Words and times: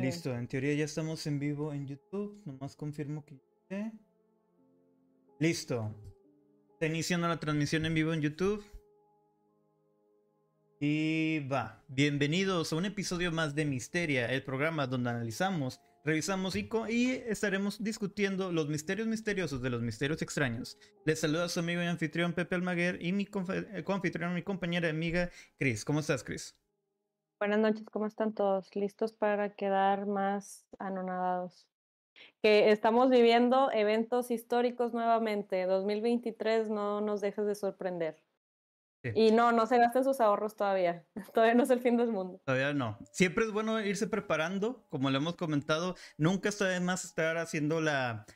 Listo, 0.00 0.34
en 0.34 0.46
teoría 0.46 0.74
ya 0.74 0.84
estamos 0.84 1.26
en 1.26 1.38
vivo 1.38 1.72
en 1.72 1.86
YouTube. 1.86 2.40
Nomás 2.44 2.76
confirmo 2.76 3.24
que 3.24 3.40
Listo. 5.40 5.94
Iniciando 6.80 7.26
la 7.26 7.40
transmisión 7.40 7.84
en 7.84 7.94
vivo 7.94 8.12
en 8.12 8.20
YouTube. 8.20 8.64
Y 10.80 11.40
va. 11.50 11.84
Bienvenidos 11.88 12.72
a 12.72 12.76
un 12.76 12.84
episodio 12.84 13.32
más 13.32 13.56
de 13.56 13.64
Misteria, 13.64 14.32
el 14.32 14.44
programa 14.44 14.86
donde 14.86 15.10
analizamos, 15.10 15.80
revisamos 16.04 16.54
y, 16.54 16.68
y 16.88 17.10
estaremos 17.26 17.82
discutiendo 17.82 18.52
los 18.52 18.68
misterios 18.68 19.08
misteriosos 19.08 19.60
de 19.60 19.70
los 19.70 19.82
misterios 19.82 20.22
extraños. 20.22 20.78
Les 21.04 21.18
saluda 21.18 21.48
su 21.48 21.58
amigo 21.58 21.82
y 21.82 21.86
anfitrión 21.86 22.32
Pepe 22.32 22.54
Almaguer 22.54 23.02
y 23.04 23.12
mi 23.12 23.24
eh, 23.24 23.82
coanfitrión, 23.82 24.34
mi 24.34 24.42
compañera 24.42 24.88
amiga 24.88 25.30
Chris. 25.58 25.84
¿Cómo 25.84 25.98
estás, 25.98 26.22
Chris? 26.22 26.54
Buenas 27.38 27.60
noches, 27.60 27.84
¿cómo 27.92 28.06
están 28.06 28.34
todos? 28.34 28.74
¿Listos 28.74 29.12
para 29.12 29.54
quedar 29.54 30.06
más 30.06 30.66
anonadados? 30.80 31.68
Que 32.42 32.72
estamos 32.72 33.10
viviendo 33.10 33.70
eventos 33.70 34.32
históricos 34.32 34.92
nuevamente. 34.92 35.64
2023 35.66 36.68
no 36.68 37.00
nos 37.00 37.20
dejes 37.20 37.46
de 37.46 37.54
sorprender. 37.54 38.20
Y 39.14 39.30
no, 39.30 39.52
no 39.52 39.66
se 39.66 39.78
gasten 39.78 40.02
sus 40.02 40.20
ahorros 40.20 40.56
todavía. 40.56 41.06
Todavía 41.32 41.54
no 41.54 41.62
es 41.62 41.70
el 41.70 41.80
fin 41.80 41.96
del 41.96 42.08
mundo. 42.08 42.40
Todavía 42.44 42.74
no. 42.74 42.98
Siempre 43.12 43.44
es 43.44 43.52
bueno 43.52 43.80
irse 43.80 44.08
preparando, 44.08 44.84
como 44.88 45.08
le 45.08 45.18
hemos 45.18 45.36
comentado. 45.36 45.94
Nunca 46.16 46.48
está 46.48 46.66
de 46.66 46.80
más 46.80 47.04
estar 47.04 47.38
haciendo 47.38 47.80
la, 47.80 48.26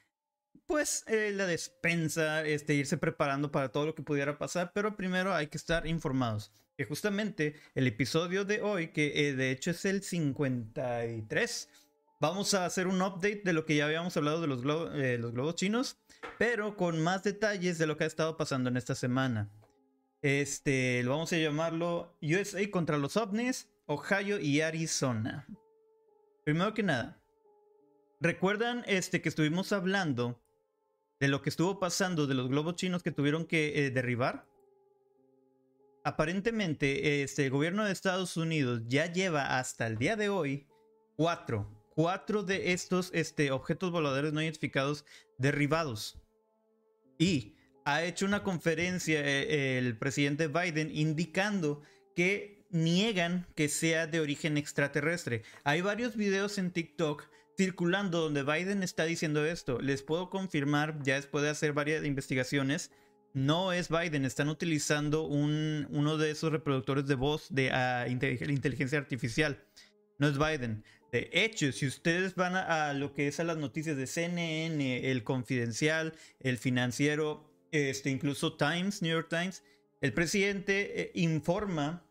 pues, 0.67 1.05
eh, 1.09 1.33
la 1.35 1.47
despensa, 1.47 2.47
este, 2.47 2.75
irse 2.75 2.97
preparando 2.97 3.51
para 3.51 3.71
todo 3.71 3.87
lo 3.87 3.95
que 3.97 4.05
pudiera 4.05 4.39
pasar. 4.39 4.71
Pero 4.73 4.97
primero 4.97 5.35
hay 5.35 5.49
que 5.49 5.59
estar 5.59 5.89
informados 5.89 6.53
que 6.77 6.85
justamente 6.85 7.57
el 7.75 7.87
episodio 7.87 8.45
de 8.45 8.63
hoy, 8.63 8.89
que 8.89 9.29
eh, 9.29 9.35
de 9.35 9.51
hecho 9.51 9.71
es 9.71 9.85
el 9.85 10.03
53, 10.03 11.69
vamos 12.21 12.55
a 12.55 12.65
hacer 12.65 12.87
un 12.87 13.03
update 13.03 13.43
de 13.45 13.53
lo 13.53 13.65
que 13.67 13.77
ya 13.77 13.87
habíamos 13.87 14.17
hablado 14.17 14.41
de 14.41 14.47
los, 14.47 14.63
eh, 14.95 15.19
los 15.19 15.33
globos 15.33 15.57
chinos, 15.57 15.99
pero 16.39 16.77
con 16.77 17.03
más 17.03 17.23
detalles 17.23 17.79
de 17.79 17.87
lo 17.87 17.97
que 17.97 18.05
ha 18.05 18.07
estado 18.07 18.37
pasando 18.37 18.71
en 18.71 18.77
esta 18.77 18.95
semana. 18.95 19.51
Este, 20.23 21.03
vamos 21.05 21.33
a 21.33 21.37
llamarlo 21.37 22.17
USA 22.23 22.71
contra 22.71 22.97
los 22.97 23.17
ovnis, 23.17 23.69
Ohio 23.87 24.39
y 24.39 24.61
Arizona. 24.61 25.47
Primero 26.45 26.75
que 26.75 26.85
nada, 26.85 27.21
¿recuerdan 28.21 28.85
este 28.87 29.21
que 29.21 29.29
estuvimos 29.29 29.73
hablando 29.73 30.41
de 31.19 31.29
lo 31.29 31.43
que 31.43 31.51
estuvo 31.51 31.79
pasando 31.81 32.27
de 32.27 32.35
los 32.35 32.49
globos 32.49 32.77
chinos 32.77 33.03
que 33.03 33.11
tuvieron 33.11 33.47
que 33.47 33.87
eh, 33.87 33.91
derribar? 33.91 34.47
Aparentemente 36.05 37.23
este, 37.23 37.45
el 37.45 37.51
gobierno 37.51 37.85
de 37.85 37.93
Estados 37.93 38.37
Unidos 38.37 38.83
ya 38.87 39.13
lleva 39.13 39.59
hasta 39.59 39.87
el 39.87 39.99
día 39.99 40.17
de 40.17 40.29
hoy 40.29 40.67
cuatro, 41.17 41.71
cuatro 41.95 42.43
de 42.43 42.73
estos 42.73 43.11
este, 43.15 43.51
objetos 43.51 43.91
voladores 43.91 44.33
no 44.33 44.43
identificados 44.43 45.05
derribados. 45.39 46.21
Y 47.19 47.57
ha 47.85 48.05
hecho 48.05 48.27
una 48.27 48.43
conferencia 48.43 49.21
eh, 49.21 49.79
el 49.79 49.99
presidente 49.99 50.49
Biden 50.49 50.91
indicando 50.95 51.83
que 52.15 52.65
niegan 52.71 53.47
que 53.55 53.69
sea 53.69 54.07
de 54.07 54.21
origen 54.21 54.57
extraterrestre. 54.57 55.43
Hay 55.65 55.83
varios 55.83 56.17
videos 56.17 56.59
en 56.59 56.73
TikTok 56.73 57.29
circulando 57.57 58.21
donde 58.21 58.43
Biden 58.43 58.83
está 58.83 59.05
diciendo 59.05 59.45
esto. 59.45 59.81
Les 59.81 60.03
puedo 60.03 60.31
confirmar, 60.31 61.03
ya 61.03 61.17
después 61.17 61.45
de 61.45 61.51
hacer 61.51 61.73
varias 61.73 62.05
investigaciones, 62.05 62.91
no 63.35 63.73
es 63.73 63.89
Biden, 63.89 64.25
están 64.25 64.49
utilizando 64.49 65.23
un, 65.23 65.87
uno 65.91 66.19
de 66.19 66.31
esos 66.31 66.53
reproductores 66.53 67.07
de 67.07 67.15
voz 67.15 67.47
de 67.51 67.71
uh, 67.71 68.11
inteligencia 68.11 68.99
artificial. 68.99 69.59
No 70.19 70.29
es 70.29 70.39
Biden. 70.39 70.85
De 71.11 71.29
hecho, 71.33 71.73
si 71.73 71.87
ustedes 71.87 72.35
van 72.35 72.57
a, 72.57 72.93
lo 72.95 73.13
que 73.13 73.29
es 73.29 73.41
a 73.41 73.45
las 73.45 73.59
noticias 73.59 73.97
de 73.97 74.07
CNN, 74.07 75.11
el 75.11 75.25
Confidencial, 75.25 76.15
el 76.41 76.59
Financiero, 76.59 77.51
este, 77.71 78.11
incluso 78.11 78.57
Times, 78.57 79.03
New 79.03 79.13
York 79.13 79.29
Times, 79.29 79.63
el 80.01 80.13
presidente 80.15 81.03
eh, 81.03 81.13
informa 81.15 82.05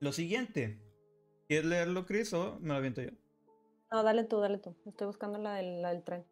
lo 0.00 0.12
siguiente. 0.12 0.80
¿Quieres 1.48 1.66
leerlo, 1.66 2.06
Chris, 2.06 2.32
o 2.32 2.58
me 2.60 2.68
lo 2.68 2.74
aviento 2.74 3.02
yo? 3.02 3.10
No, 3.92 4.02
dale 4.02 4.24
tú, 4.24 4.40
dale 4.40 4.58
tú. 4.58 4.74
Estoy 4.86 5.06
buscando 5.06 5.38
la 5.38 5.54
del 5.56 6.02
tren. 6.02 6.24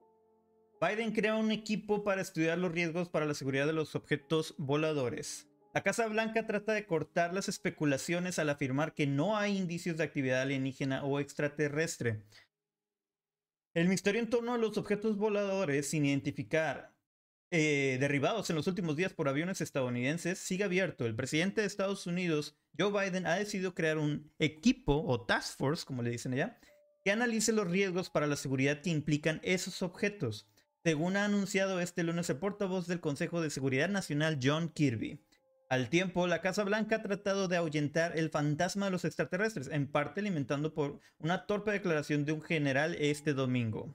Biden 0.83 1.13
crea 1.13 1.37
un 1.37 1.51
equipo 1.51 2.05
para 2.05 2.23
estudiar 2.23 2.57
los 2.57 2.73
riesgos 2.73 3.11
para 3.11 3.27
la 3.27 3.35
seguridad 3.35 3.67
de 3.67 3.75
los 3.75 3.95
objetos 3.95 4.55
voladores. 4.57 5.47
La 5.75 5.83
Casa 5.83 6.07
Blanca 6.07 6.47
trata 6.47 6.73
de 6.73 6.87
cortar 6.87 7.35
las 7.35 7.51
especulaciones 7.51 8.39
al 8.39 8.49
afirmar 8.49 8.95
que 8.95 9.07
no 9.07 9.37
hay 9.37 9.59
indicios 9.59 9.99
de 9.99 10.05
actividad 10.05 10.41
alienígena 10.41 11.05
o 11.05 11.21
extraterrestre. 11.21 12.23
El 13.75 13.89
misterio 13.89 14.23
en 14.23 14.31
torno 14.31 14.55
a 14.55 14.59
los 14.59 14.79
objetos 14.79 15.19
voladores 15.19 15.91
sin 15.91 16.07
identificar 16.07 16.95
eh, 17.51 17.99
derribados 18.01 18.49
en 18.49 18.57
los 18.57 18.67
últimos 18.67 18.97
días 18.97 19.12
por 19.12 19.29
aviones 19.29 19.61
estadounidenses 19.61 20.39
sigue 20.39 20.65
abierto. 20.65 21.05
El 21.05 21.15
presidente 21.15 21.61
de 21.61 21.67
Estados 21.67 22.07
Unidos, 22.07 22.57
Joe 22.79 22.91
Biden, 22.91 23.27
ha 23.27 23.35
decidido 23.35 23.75
crear 23.75 23.99
un 23.99 24.33
equipo 24.39 25.05
o 25.07 25.21
task 25.27 25.59
force, 25.59 25.85
como 25.85 26.03
le 26.03 26.09
dicen 26.09 26.33
allá, 26.33 26.59
que 27.05 27.11
analice 27.11 27.53
los 27.53 27.69
riesgos 27.69 28.09
para 28.09 28.27
la 28.27 28.37
seguridad 28.37 28.81
que 28.81 28.89
implican 28.89 29.41
esos 29.43 29.83
objetos 29.83 30.47
según 30.83 31.17
ha 31.17 31.27
anunciado 31.27 31.81
este 31.81 32.03
lunes 32.03 32.31
el 32.31 32.39
portavoz 32.39 32.87
del 32.87 33.01
Consejo 33.01 33.43
de 33.43 33.51
Seguridad 33.51 33.89
Nacional 33.89 34.39
John 34.43 34.71
Kirby. 34.71 35.21
Al 35.69 35.89
tiempo, 35.89 36.27
la 36.27 36.41
Casa 36.41 36.65
Blanca 36.65 36.97
ha 36.97 37.03
tratado 37.03 37.47
de 37.47 37.57
ahuyentar 37.57 38.19
el 38.19 38.31
fantasma 38.31 38.87
de 38.87 38.93
los 38.93 39.05
extraterrestres, 39.05 39.69
en 39.69 39.87
parte 39.87 40.21
alimentando 40.21 40.75
por 40.75 40.99
una 41.19 41.47
torpe 41.47 41.71
declaración 41.71 42.25
de 42.25 42.33
un 42.33 42.43
general 42.43 42.97
este 42.99 43.35
domingo. 43.35 43.95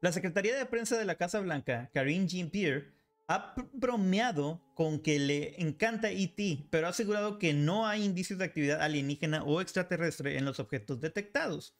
La 0.00 0.12
Secretaría 0.12 0.56
de 0.56 0.66
Prensa 0.66 0.98
de 0.98 1.04
la 1.04 1.14
Casa 1.14 1.40
Blanca, 1.40 1.90
Karine 1.94 2.26
Jean-Pierre, 2.26 2.92
ha 3.28 3.54
bromeado 3.72 4.60
con 4.74 5.00
que 5.00 5.18
le 5.18 5.60
encanta 5.60 6.10
ET, 6.10 6.66
pero 6.70 6.86
ha 6.86 6.90
asegurado 6.90 7.38
que 7.38 7.52
no 7.52 7.86
hay 7.86 8.04
indicios 8.04 8.38
de 8.38 8.46
actividad 8.46 8.82
alienígena 8.82 9.44
o 9.44 9.60
extraterrestre 9.60 10.38
en 10.38 10.44
los 10.44 10.60
objetos 10.60 11.00
detectados. 11.00 11.74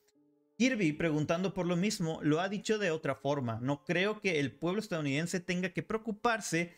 Kirby, 0.59 0.93
preguntando 0.93 1.55
por 1.55 1.67
lo 1.67 1.77
mismo, 1.77 2.19
lo 2.21 2.41
ha 2.41 2.49
dicho 2.49 2.79
de 2.79 2.91
otra 2.91 3.15
forma. 3.15 3.61
No 3.63 3.85
creo 3.85 4.21
que 4.21 4.41
el 4.41 4.51
pueblo 4.51 4.81
estadounidense 4.81 5.39
tenga 5.39 5.69
que 5.69 5.85
preocuparse 5.85 6.75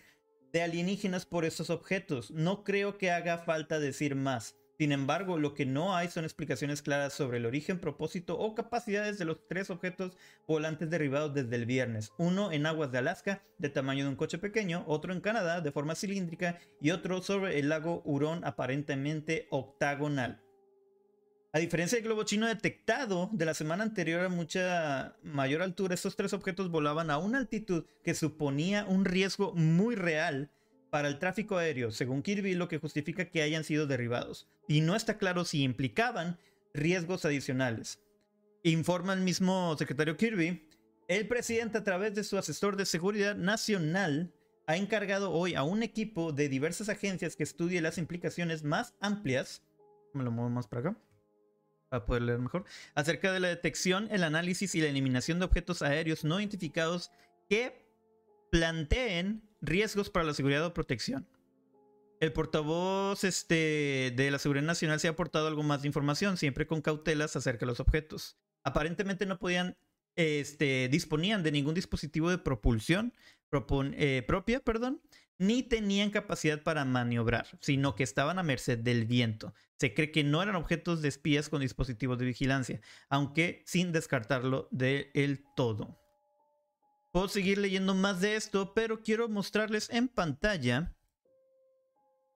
de 0.53 0.61
alienígenas 0.61 1.25
por 1.25 1.47
esos 1.47 1.71
objetos. 1.71 2.31
No 2.31 2.63
creo 2.63 2.99
que 2.99 3.11
haga 3.11 3.39
falta 3.39 3.79
decir 3.79 4.17
más. 4.17 4.55
Sin 4.77 4.93
embargo, 4.93 5.39
lo 5.39 5.55
que 5.55 5.65
no 5.65 5.97
hay 5.97 6.09
son 6.09 6.25
explicaciones 6.25 6.83
claras 6.83 7.15
sobre 7.15 7.39
el 7.39 7.47
origen, 7.47 7.81
propósito 7.81 8.39
o 8.39 8.55
capacidades 8.55 9.19
de 9.19 9.25
los 9.25 9.47
tres 9.49 9.71
objetos 9.71 10.15
volantes 10.47 10.91
derribados 10.91 11.33
desde 11.33 11.57
el 11.57 11.65
viernes. 11.65 12.13
Uno 12.19 12.53
en 12.53 12.67
aguas 12.67 12.93
de 12.93 12.99
Alaska, 12.99 13.43
de 13.57 13.71
tamaño 13.71 14.05
de 14.05 14.11
un 14.11 14.17
coche 14.17 14.37
pequeño, 14.37 14.85
otro 14.89 15.15
en 15.15 15.23
Canadá, 15.23 15.63
de 15.63 15.73
forma 15.73 15.95
cilíndrica, 15.95 16.59
y 16.83 16.91
otro 16.91 17.23
sobre 17.23 17.59
el 17.59 17.71
lago 17.71 18.03
Hurón, 18.05 18.45
aparentemente 18.45 19.47
octagonal. 19.51 20.43
A 21.53 21.59
diferencia 21.59 21.97
del 21.97 22.05
globo 22.05 22.22
chino 22.22 22.47
detectado 22.47 23.28
de 23.33 23.44
la 23.44 23.55
semana 23.55 23.83
anterior 23.83 24.21
a 24.21 24.28
mucha 24.28 25.16
mayor 25.25 25.62
altura, 25.62 25.94
estos 25.94 26.15
tres 26.15 26.33
objetos 26.33 26.71
volaban 26.71 27.11
a 27.11 27.19
una 27.19 27.38
altitud 27.38 27.87
que 28.05 28.15
suponía 28.15 28.84
un 28.84 29.05
riesgo 29.05 29.53
muy 29.56 29.97
real 29.97 30.53
para 30.91 31.09
el 31.09 31.19
tráfico 31.19 31.56
aéreo, 31.56 31.91
según 31.91 32.22
Kirby, 32.22 32.55
lo 32.55 32.69
que 32.69 32.78
justifica 32.78 33.31
que 33.31 33.43
hayan 33.43 33.65
sido 33.65 33.89
derribados. 33.89 34.49
Y 34.69 34.81
no 34.81 34.94
está 34.94 35.19
claro 35.19 35.44
si 35.44 35.65
implicaban 35.65 36.39
riesgos 36.72 37.25
adicionales. 37.25 38.00
Informa 38.62 39.12
el 39.12 39.21
mismo 39.21 39.75
secretario 39.77 40.16
Kirby, 40.16 40.69
el 41.09 41.27
presidente 41.27 41.78
a 41.78 41.84
través 41.84 42.15
de 42.15 42.22
su 42.22 42.39
asesor 42.39 42.77
de 42.77 42.87
seguridad 42.87 43.34
nacional 43.34 44.33
ha 44.69 44.77
encargado 44.77 45.33
hoy 45.33 45.56
a 45.56 45.65
un 45.65 45.83
equipo 45.83 46.33
de 46.33 46.49
diversas 46.49 46.89
agencias 46.89 47.34
que 47.34 47.43
estudie 47.43 47.81
las 47.81 47.99
implicaciones 47.99 48.62
más 48.62 48.94
amplias. 49.00 49.65
Me 50.15 50.22
lo 50.22 50.31
muevo 50.31 50.49
más 50.49 50.69
para 50.69 50.91
acá 50.91 51.09
para 51.91 52.06
poder 52.06 52.23
leer 52.23 52.39
mejor, 52.39 52.65
acerca 52.95 53.33
de 53.33 53.41
la 53.41 53.49
detección, 53.49 54.09
el 54.11 54.23
análisis 54.23 54.75
y 54.75 54.81
la 54.81 54.87
eliminación 54.87 55.41
de 55.41 55.45
objetos 55.45 55.83
aéreos 55.83 56.25
no 56.25 56.39
identificados 56.39 57.10
que 57.48 57.84
planteen 58.51 59.42
riesgos 59.60 60.09
para 60.09 60.25
la 60.25 60.33
seguridad 60.33 60.65
o 60.65 60.72
protección. 60.72 61.27
El 62.21 62.33
portavoz 62.33 63.25
este, 63.25 64.13
de 64.15 64.31
la 64.31 64.39
Seguridad 64.39 64.65
Nacional 64.65 65.01
se 65.01 65.09
ha 65.09 65.13
aportado 65.13 65.48
algo 65.48 65.63
más 65.63 65.83
de 65.83 65.89
información, 65.89 66.37
siempre 66.37 66.66
con 66.66 66.81
cautelas 66.81 67.34
acerca 67.34 67.60
de 67.60 67.72
los 67.72 67.81
objetos. 67.81 68.37
Aparentemente 68.63 69.27
no 69.27 69.39
podían, 69.39 69.77
este, 70.16 70.89
disponían 70.91 71.42
de 71.42 71.51
ningún 71.51 71.75
dispositivo 71.75 72.31
de 72.31 72.39
propulsión 72.39 73.13
eh, 73.95 74.22
propia, 74.27 74.60
perdón, 74.60 75.01
ni 75.41 75.63
tenían 75.63 76.10
capacidad 76.10 76.63
para 76.63 76.84
maniobrar, 76.84 77.47
sino 77.60 77.97
que 77.97 78.03
estaban 78.03 78.39
a 78.39 78.42
merced 78.42 78.78
del 78.78 79.07
viento. 79.07 79.54
Se 79.78 79.95
cree 79.95 80.13
que 80.13 80.22
no 80.22 80.42
eran 80.42 80.54
objetos 80.54 81.01
de 81.01 81.09
espías 81.09 81.48
con 81.48 81.63
dispositivos 81.63 82.19
de 82.19 82.27
vigilancia, 82.27 82.83
aunque 83.09 83.63
sin 83.65 83.91
descartarlo 83.91 84.69
del 84.71 85.42
todo. 85.57 85.98
Puedo 87.10 87.28
seguir 87.28 87.57
leyendo 87.57 87.95
más 87.95 88.21
de 88.21 88.37
esto, 88.37 88.75
pero 88.75 89.01
quiero 89.01 89.31
mostrarles 89.31 89.89
en 89.89 90.09
pantalla. 90.09 90.95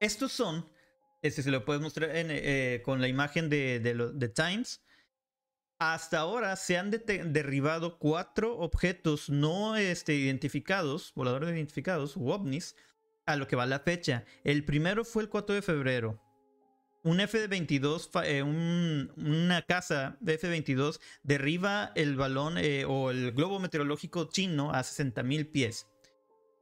Estos 0.01 0.33
son, 0.33 0.67
este 1.21 1.43
se 1.43 1.51
lo 1.51 1.62
puedo 1.67 1.81
mostrar 1.81 2.09
eh, 2.15 2.81
con 2.87 3.03
la 3.03 3.09
imagen 3.09 3.51
de, 3.51 3.81
de, 3.81 4.12
de 4.15 4.29
Times. 4.31 4.83
Hasta 5.79 6.21
ahora 6.21 6.56
se 6.56 6.79
han 6.79 6.91
derribado 6.91 7.99
cuatro 7.99 8.56
objetos 8.56 9.29
no 9.29 9.77
este, 9.77 10.15
identificados, 10.15 11.12
voladores 11.15 11.51
identificados, 11.51 12.17
u 12.17 12.31
a 13.26 13.37
lo 13.37 13.47
que 13.47 13.56
va 13.56 13.67
la 13.67 13.81
fecha. 13.81 14.25
El 14.44 14.65
primero 14.65 15.05
fue 15.05 15.23
el 15.23 15.29
4 15.29 15.55
de 15.55 15.62
febrero. 15.62 16.21
Un 17.03 17.21
F-22, 17.21 18.09
eh, 18.25 18.43
una 18.43 19.62
casa 19.62 20.17
de 20.21 20.35
F-22 20.35 21.00
derriba 21.23 21.93
el 21.97 22.17
balón 22.17 22.56
eh, 22.56 22.87
o 22.87 23.11
el 23.11 23.32
globo 23.32 23.59
meteorológico 23.59 24.31
chino 24.31 24.73
a 24.73 24.81
60.000 24.81 25.53
pies. 25.53 25.87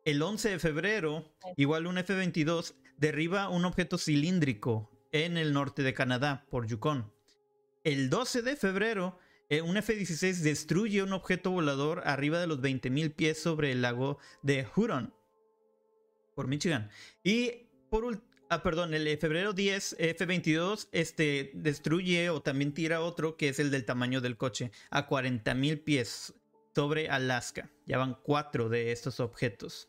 El 0.04 0.20
11 0.20 0.50
de 0.50 0.58
febrero, 0.58 1.32
igual 1.56 1.86
un 1.86 1.98
F-22 1.98 2.74
derriba 2.96 3.48
un 3.48 3.64
objeto 3.64 3.98
cilíndrico 3.98 4.90
en 5.12 5.36
el 5.36 5.52
norte 5.52 5.82
de 5.84 5.94
Canadá, 5.94 6.44
por 6.50 6.66
Yukon. 6.66 7.12
El 7.84 8.10
12 8.10 8.42
de 8.42 8.56
febrero, 8.56 9.18
eh, 9.48 9.62
un 9.62 9.76
F-16 9.76 10.38
destruye 10.38 11.04
un 11.04 11.12
objeto 11.12 11.52
volador 11.52 12.02
arriba 12.04 12.40
de 12.40 12.48
los 12.48 12.60
20.000 12.60 13.14
pies 13.14 13.40
sobre 13.40 13.70
el 13.70 13.82
lago 13.82 14.18
de 14.42 14.66
Huron, 14.74 15.14
por 16.34 16.48
Michigan. 16.48 16.90
Y 17.22 17.68
por 17.90 18.22
ah, 18.48 18.62
perdón, 18.62 18.94
el 18.94 19.16
febrero 19.18 19.52
10, 19.52 19.96
F-22 19.98 20.88
este, 20.92 21.50
destruye 21.54 22.30
o 22.30 22.42
también 22.42 22.72
tira 22.72 23.00
otro 23.00 23.36
que 23.36 23.48
es 23.48 23.58
el 23.58 23.70
del 23.70 23.84
tamaño 23.84 24.20
del 24.20 24.36
coche, 24.36 24.70
a 24.90 25.08
40.000 25.08 25.82
pies 25.82 26.34
sobre 26.74 27.08
Alaska. 27.08 27.70
Ya 27.86 27.98
van 27.98 28.16
cuatro 28.22 28.68
de 28.68 28.92
estos 28.92 29.20
objetos. 29.20 29.88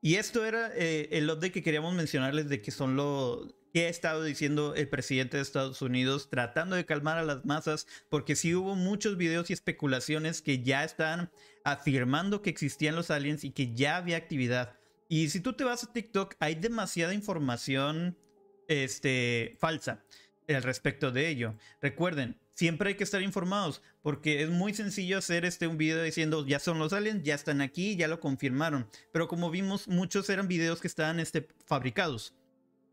Y 0.00 0.16
esto 0.16 0.44
era 0.44 0.72
eh, 0.74 1.08
el 1.12 1.30
update 1.30 1.52
que 1.52 1.62
queríamos 1.62 1.94
mencionarles 1.94 2.48
de 2.48 2.60
que 2.60 2.72
son 2.72 2.96
lo, 2.96 3.46
¿Qué 3.72 3.86
ha 3.86 3.88
estado 3.88 4.22
diciendo 4.22 4.74
el 4.74 4.86
presidente 4.86 5.38
de 5.38 5.42
Estados 5.42 5.80
Unidos 5.80 6.28
tratando 6.28 6.76
de 6.76 6.84
calmar 6.84 7.16
a 7.16 7.22
las 7.22 7.46
masas? 7.46 7.86
Porque 8.10 8.36
sí 8.36 8.54
hubo 8.54 8.74
muchos 8.74 9.16
videos 9.16 9.48
y 9.48 9.54
especulaciones 9.54 10.42
que 10.42 10.62
ya 10.62 10.84
están 10.84 11.30
afirmando 11.64 12.42
que 12.42 12.50
existían 12.50 12.96
los 12.96 13.10
aliens 13.10 13.44
y 13.44 13.50
que 13.50 13.72
ya 13.74 13.96
había 13.96 14.18
actividad. 14.18 14.76
Y 15.12 15.28
si 15.28 15.40
tú 15.40 15.52
te 15.52 15.62
vas 15.62 15.84
a 15.84 15.92
TikTok, 15.92 16.36
hay 16.40 16.54
demasiada 16.54 17.12
información 17.12 18.16
este, 18.66 19.58
falsa 19.60 20.02
al 20.48 20.62
respecto 20.62 21.12
de 21.12 21.28
ello. 21.28 21.54
Recuerden, 21.82 22.40
siempre 22.54 22.88
hay 22.88 22.94
que 22.94 23.04
estar 23.04 23.20
informados 23.20 23.82
porque 24.00 24.42
es 24.42 24.48
muy 24.48 24.72
sencillo 24.72 25.18
hacer 25.18 25.44
este 25.44 25.66
un 25.66 25.76
video 25.76 26.02
diciendo 26.02 26.46
ya 26.46 26.58
son 26.58 26.78
los 26.78 26.94
aliens, 26.94 27.24
ya 27.24 27.34
están 27.34 27.60
aquí, 27.60 27.94
ya 27.94 28.08
lo 28.08 28.20
confirmaron. 28.20 28.88
Pero 29.12 29.28
como 29.28 29.50
vimos, 29.50 29.86
muchos 29.86 30.30
eran 30.30 30.48
videos 30.48 30.80
que 30.80 30.88
estaban 30.88 31.20
este, 31.20 31.46
fabricados 31.66 32.34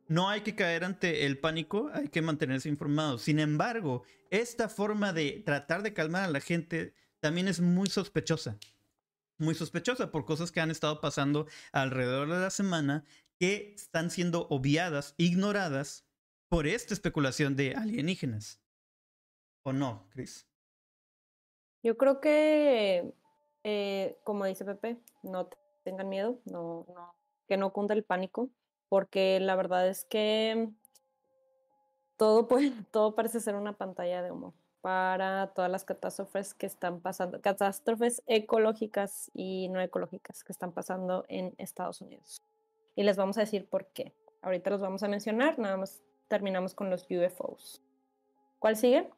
no 0.09 0.27
hay 0.27 0.41
que 0.41 0.55
caer 0.55 0.83
ante 0.83 1.25
el 1.25 1.37
pánico, 1.37 1.89
hay 1.93 2.09
que 2.09 2.23
mantenerse 2.23 2.67
informados. 2.67 3.21
Sin 3.21 3.39
embargo, 3.39 4.03
esta 4.29 4.67
forma 4.67 5.13
de 5.13 5.43
tratar 5.45 5.83
de 5.83 5.93
calmar 5.93 6.23
a 6.23 6.31
la 6.31 6.41
gente 6.41 6.95
también 7.21 7.47
es 7.47 7.61
muy 7.61 7.89
sospechosa. 7.89 8.57
Muy 9.39 9.55
sospechosa 9.55 10.11
por 10.11 10.25
cosas 10.25 10.51
que 10.51 10.59
han 10.59 10.69
estado 10.69 11.01
pasando 11.01 11.47
alrededor 11.71 12.29
de 12.29 12.39
la 12.39 12.49
semana 12.49 13.05
que 13.39 13.73
están 13.73 14.11
siendo 14.11 14.47
obviadas, 14.49 15.15
ignoradas 15.17 16.05
por 16.49 16.67
esta 16.67 16.93
especulación 16.93 17.55
de 17.55 17.73
alienígenas. 17.75 18.61
¿O 19.63 19.73
no, 19.73 20.07
Chris? 20.09 20.45
Yo 21.81 21.97
creo 21.97 22.19
que, 22.19 23.13
eh, 23.63 24.19
como 24.25 24.45
dice 24.45 24.65
Pepe, 24.65 24.97
no 25.23 25.49
tengan 25.83 26.09
miedo, 26.09 26.41
no, 26.45 26.85
no, 26.93 27.15
que 27.47 27.55
no 27.55 27.71
cunda 27.71 27.93
el 27.93 28.03
pánico 28.03 28.49
porque 28.89 29.39
la 29.39 29.55
verdad 29.55 29.87
es 29.87 30.03
que 30.03 30.69
todo, 32.17 32.47
puede, 32.47 32.71
todo 32.91 33.15
parece 33.15 33.39
ser 33.39 33.55
una 33.55 33.77
pantalla 33.77 34.21
de 34.21 34.31
humo 34.31 34.53
para 34.81 35.47
todas 35.53 35.69
las 35.69 35.83
catástrofes 35.83 36.53
que 36.53 36.65
están 36.65 37.01
pasando, 37.01 37.41
catástrofes 37.41 38.23
ecológicas 38.27 39.29
y 39.33 39.67
no 39.69 39.81
ecológicas 39.81 40.43
que 40.43 40.51
están 40.51 40.71
pasando 40.71 41.25
en 41.27 41.53
Estados 41.57 42.01
Unidos. 42.01 42.41
Y 42.95 43.03
les 43.03 43.17
vamos 43.17 43.37
a 43.37 43.41
decir 43.41 43.67
por 43.67 43.87
qué. 43.87 44.13
Ahorita 44.41 44.69
los 44.69 44.81
vamos 44.81 45.03
a 45.03 45.07
mencionar, 45.07 45.59
nada 45.59 45.77
más 45.77 46.01
terminamos 46.27 46.73
con 46.73 46.89
los 46.89 47.07
UFOs. 47.09 47.81
¿Cuál 48.59 48.77
sigue? 48.77 49.09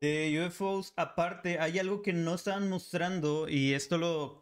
De 0.00 0.46
UFOs, 0.46 0.92
aparte, 0.96 1.58
hay 1.58 1.78
algo 1.78 2.02
que 2.02 2.12
no 2.12 2.34
están 2.34 2.68
mostrando 2.68 3.48
y 3.48 3.72
esto 3.72 3.98
lo 3.98 4.40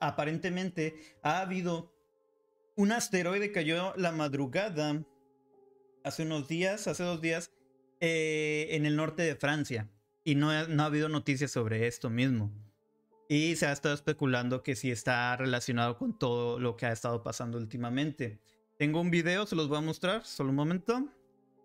aparentemente 0.00 0.96
ha 1.22 1.40
habido 1.40 1.92
un 2.74 2.90
asteroide 2.92 3.52
cayó 3.52 3.92
la 3.96 4.12
madrugada, 4.12 5.04
hace 6.04 6.22
unos 6.22 6.48
días, 6.48 6.86
hace 6.86 7.02
dos 7.04 7.20
días, 7.20 7.50
eh, 8.04 8.66
en 8.72 8.84
el 8.84 8.96
norte 8.96 9.22
de 9.22 9.36
Francia. 9.36 9.88
Y 10.24 10.34
no 10.34 10.50
ha, 10.50 10.66
no 10.66 10.82
ha 10.82 10.86
habido 10.86 11.08
noticias 11.08 11.52
sobre 11.52 11.86
esto 11.86 12.10
mismo. 12.10 12.50
Y 13.28 13.54
se 13.54 13.66
ha 13.66 13.72
estado 13.72 13.94
especulando 13.94 14.64
que 14.64 14.74
sí 14.74 14.90
está 14.90 15.36
relacionado 15.36 15.96
con 15.96 16.18
todo 16.18 16.58
lo 16.58 16.76
que 16.76 16.86
ha 16.86 16.92
estado 16.92 17.22
pasando 17.22 17.58
últimamente. 17.58 18.40
Tengo 18.76 19.00
un 19.00 19.10
video, 19.12 19.46
se 19.46 19.54
los 19.54 19.68
voy 19.68 19.78
a 19.78 19.82
mostrar, 19.82 20.24
solo 20.24 20.50
un 20.50 20.56
momento. 20.56 21.08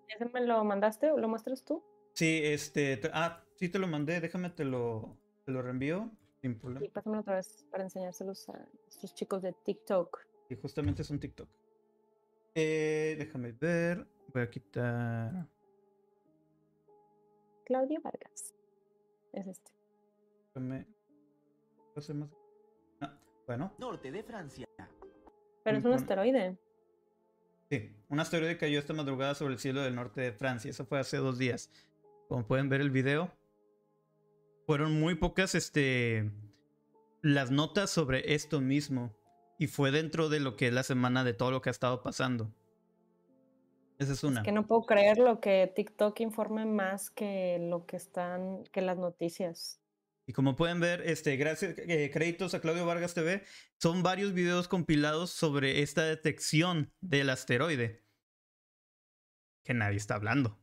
¿Ese 0.07 0.25
me 0.25 0.45
lo 0.45 0.63
mandaste 0.63 1.09
o 1.09 1.17
lo 1.17 1.27
muestras 1.27 1.65
tú? 1.65 1.83
Sí, 2.13 2.39
este. 2.43 3.01
Ah, 3.13 3.43
sí 3.55 3.69
te 3.69 3.79
lo 3.79 3.87
mandé, 3.87 4.21
déjame 4.21 4.51
te 4.51 4.63
lo, 4.63 5.17
te 5.43 5.51
lo 5.51 5.63
reenvío. 5.63 6.11
Sin 6.41 6.59
problema. 6.59 6.81
Sí, 6.81 6.89
pásamelo 6.89 7.21
otra 7.21 7.37
vez 7.37 7.65
para 7.71 7.83
enseñárselos 7.83 8.47
a 8.49 8.63
estos 8.87 9.15
chicos 9.15 9.41
de 9.41 9.53
TikTok. 9.65 10.19
Y 10.51 10.55
justamente 10.55 11.01
es 11.01 11.09
un 11.09 11.19
TikTok. 11.19 11.49
Eh, 12.53 13.15
déjame 13.17 13.53
ver. 13.53 14.07
Voy 14.31 14.43
a 14.43 14.49
quitar. 14.51 15.47
Claudio 17.67 17.99
Vargas. 18.01 18.55
Es 19.33 19.45
este. 19.45 19.71
Más. 22.13 22.29
Ah, 23.01 23.13
bueno. 23.45 23.73
Norte 23.77 24.09
de 24.09 24.23
Francia. 24.23 24.65
Pero 25.65 25.77
es 25.77 25.83
un 25.83 25.91
asteroide. 25.91 26.57
Sí, 27.69 27.93
un 28.07 28.21
asteroide 28.21 28.57
cayó 28.57 28.79
esta 28.79 28.93
madrugada 28.93 29.35
sobre 29.35 29.55
el 29.55 29.59
cielo 29.59 29.81
del 29.81 29.95
norte 29.95 30.21
de 30.21 30.31
Francia. 30.31 30.71
Eso 30.71 30.85
fue 30.85 30.99
hace 30.99 31.17
dos 31.17 31.37
días. 31.37 31.69
Como 32.29 32.47
pueden 32.47 32.69
ver 32.69 32.79
el 32.79 32.89
video, 32.89 33.33
fueron 34.65 34.97
muy 34.97 35.15
pocas 35.15 35.53
este, 35.53 36.31
las 37.21 37.51
notas 37.51 37.89
sobre 37.89 38.33
esto 38.33 38.61
mismo. 38.61 39.13
Y 39.59 39.67
fue 39.67 39.91
dentro 39.91 40.29
de 40.29 40.39
lo 40.39 40.55
que 40.55 40.67
es 40.67 40.73
la 40.73 40.83
semana 40.83 41.25
de 41.25 41.33
todo 41.33 41.51
lo 41.51 41.61
que 41.61 41.69
ha 41.69 41.71
estado 41.71 42.01
pasando. 42.01 42.49
Esa 43.97 44.13
es 44.13 44.23
una. 44.23 44.41
Es 44.41 44.45
que 44.45 44.51
no 44.51 44.67
puedo 44.67 44.83
creer 44.85 45.17
lo 45.17 45.39
que 45.39 45.71
TikTok 45.75 46.19
informe 46.19 46.65
más 46.65 47.09
que 47.09 47.57
lo 47.59 47.85
que 47.85 47.97
están, 47.97 48.63
que 48.71 48.81
las 48.81 48.97
noticias. 48.97 49.81
Y 50.27 50.33
como 50.33 50.55
pueden 50.55 50.79
ver, 50.79 51.01
este, 51.01 51.37
gracias, 51.37 51.75
eh, 51.77 52.09
créditos 52.11 52.53
a 52.53 52.59
Claudio 52.59 52.85
Vargas 52.85 53.13
TV, 53.13 53.43
son 53.79 54.03
varios 54.03 54.33
videos 54.33 54.67
compilados 54.67 55.31
sobre 55.31 55.81
esta 55.81 56.03
detección 56.03 56.91
del 56.99 57.29
asteroide. 57.29 58.03
Que 59.63 59.73
nadie 59.73 59.97
está 59.97 60.15
hablando. 60.15 60.59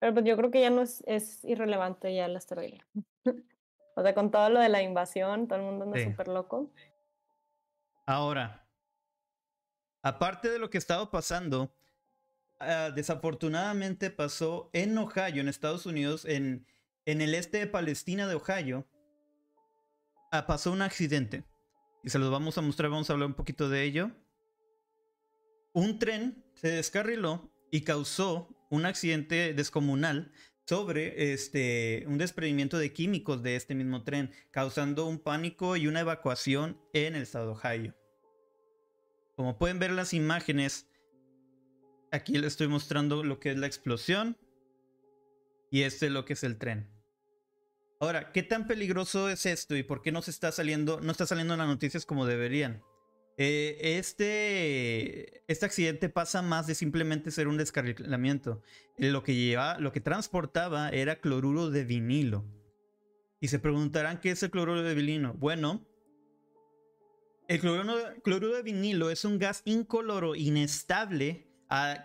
Pero 0.00 0.14
pues 0.14 0.24
yo 0.24 0.36
creo 0.38 0.50
que 0.50 0.62
ya 0.62 0.70
no 0.70 0.80
es, 0.80 1.04
es 1.06 1.44
irrelevante 1.44 2.14
ya 2.14 2.26
el 2.26 2.36
asteroide. 2.36 2.80
O 3.96 4.02
sea, 4.02 4.14
con 4.14 4.30
todo 4.30 4.48
lo 4.48 4.60
de 4.60 4.68
la 4.70 4.82
invasión, 4.82 5.46
todo 5.46 5.58
el 5.58 5.64
mundo 5.64 5.84
anda 5.84 6.02
súper 6.02 6.28
loco. 6.28 6.70
Ahora, 8.06 8.59
aparte 10.02 10.50
de 10.50 10.58
lo 10.58 10.70
que 10.70 10.78
estaba 10.78 11.10
pasando, 11.10 11.74
ah, 12.58 12.90
desafortunadamente 12.94 14.10
pasó 14.10 14.70
en 14.72 14.96
Ohio, 14.98 15.40
en 15.40 15.48
Estados 15.48 15.86
Unidos, 15.86 16.24
en, 16.24 16.66
en 17.06 17.20
el 17.20 17.34
este 17.34 17.58
de 17.58 17.66
Palestina 17.66 18.26
de 18.26 18.34
Ohio, 18.34 18.86
ah, 20.32 20.46
pasó 20.46 20.72
un 20.72 20.82
accidente. 20.82 21.44
Y 22.02 22.10
se 22.10 22.18
los 22.18 22.30
vamos 22.30 22.56
a 22.56 22.62
mostrar, 22.62 22.90
vamos 22.90 23.10
a 23.10 23.12
hablar 23.12 23.28
un 23.28 23.34
poquito 23.34 23.68
de 23.68 23.82
ello. 23.82 24.10
Un 25.72 25.98
tren 25.98 26.44
se 26.54 26.68
descarriló 26.68 27.52
y 27.70 27.82
causó 27.82 28.48
un 28.70 28.86
accidente 28.86 29.52
descomunal 29.54 30.32
sobre 30.66 31.32
este, 31.32 32.04
un 32.06 32.16
desprendimiento 32.16 32.78
de 32.78 32.92
químicos 32.92 33.42
de 33.42 33.56
este 33.56 33.74
mismo 33.74 34.04
tren, 34.04 34.30
causando 34.50 35.06
un 35.06 35.18
pánico 35.18 35.76
y 35.76 35.88
una 35.88 36.00
evacuación 36.00 36.80
en 36.92 37.16
el 37.16 37.22
estado 37.22 37.46
de 37.46 37.52
Ohio. 37.52 37.99
Como 39.40 39.56
pueden 39.56 39.78
ver 39.78 39.90
las 39.90 40.12
imágenes, 40.12 40.86
aquí 42.12 42.34
les 42.34 42.48
estoy 42.48 42.68
mostrando 42.68 43.24
lo 43.24 43.40
que 43.40 43.52
es 43.52 43.56
la 43.56 43.66
explosión 43.66 44.36
y 45.70 45.84
este 45.84 46.08
es 46.08 46.12
lo 46.12 46.26
que 46.26 46.34
es 46.34 46.44
el 46.44 46.58
tren. 46.58 46.90
Ahora, 48.00 48.32
¿qué 48.32 48.42
tan 48.42 48.66
peligroso 48.66 49.30
es 49.30 49.46
esto 49.46 49.74
y 49.76 49.82
por 49.82 50.02
qué 50.02 50.12
no 50.12 50.20
se 50.20 50.30
está 50.30 50.52
saliendo, 50.52 51.00
no 51.00 51.10
está 51.10 51.24
saliendo 51.24 51.54
en 51.54 51.60
las 51.60 51.68
noticias 51.68 52.04
como 52.04 52.26
deberían? 52.26 52.82
Eh, 53.38 53.78
este, 53.96 55.42
este 55.50 55.64
accidente 55.64 56.10
pasa 56.10 56.42
más 56.42 56.66
de 56.66 56.74
simplemente 56.74 57.30
ser 57.30 57.48
un 57.48 57.56
descarrilamiento. 57.56 58.60
Lo 58.98 59.22
que, 59.22 59.34
lleva, 59.34 59.78
lo 59.78 59.90
que 59.90 60.02
transportaba 60.02 60.90
era 60.90 61.18
cloruro 61.18 61.70
de 61.70 61.86
vinilo. 61.86 62.44
Y 63.40 63.48
se 63.48 63.58
preguntarán 63.58 64.20
qué 64.20 64.32
es 64.32 64.42
el 64.42 64.50
cloruro 64.50 64.82
de 64.82 64.94
vinilo. 64.94 65.32
Bueno, 65.32 65.89
el 67.50 67.60
cloruro, 68.22 68.54
de 68.54 68.62
vinilo 68.62 69.10
es 69.10 69.24
un 69.24 69.38
gas 69.38 69.62
incoloro, 69.64 70.36
inestable, 70.36 71.48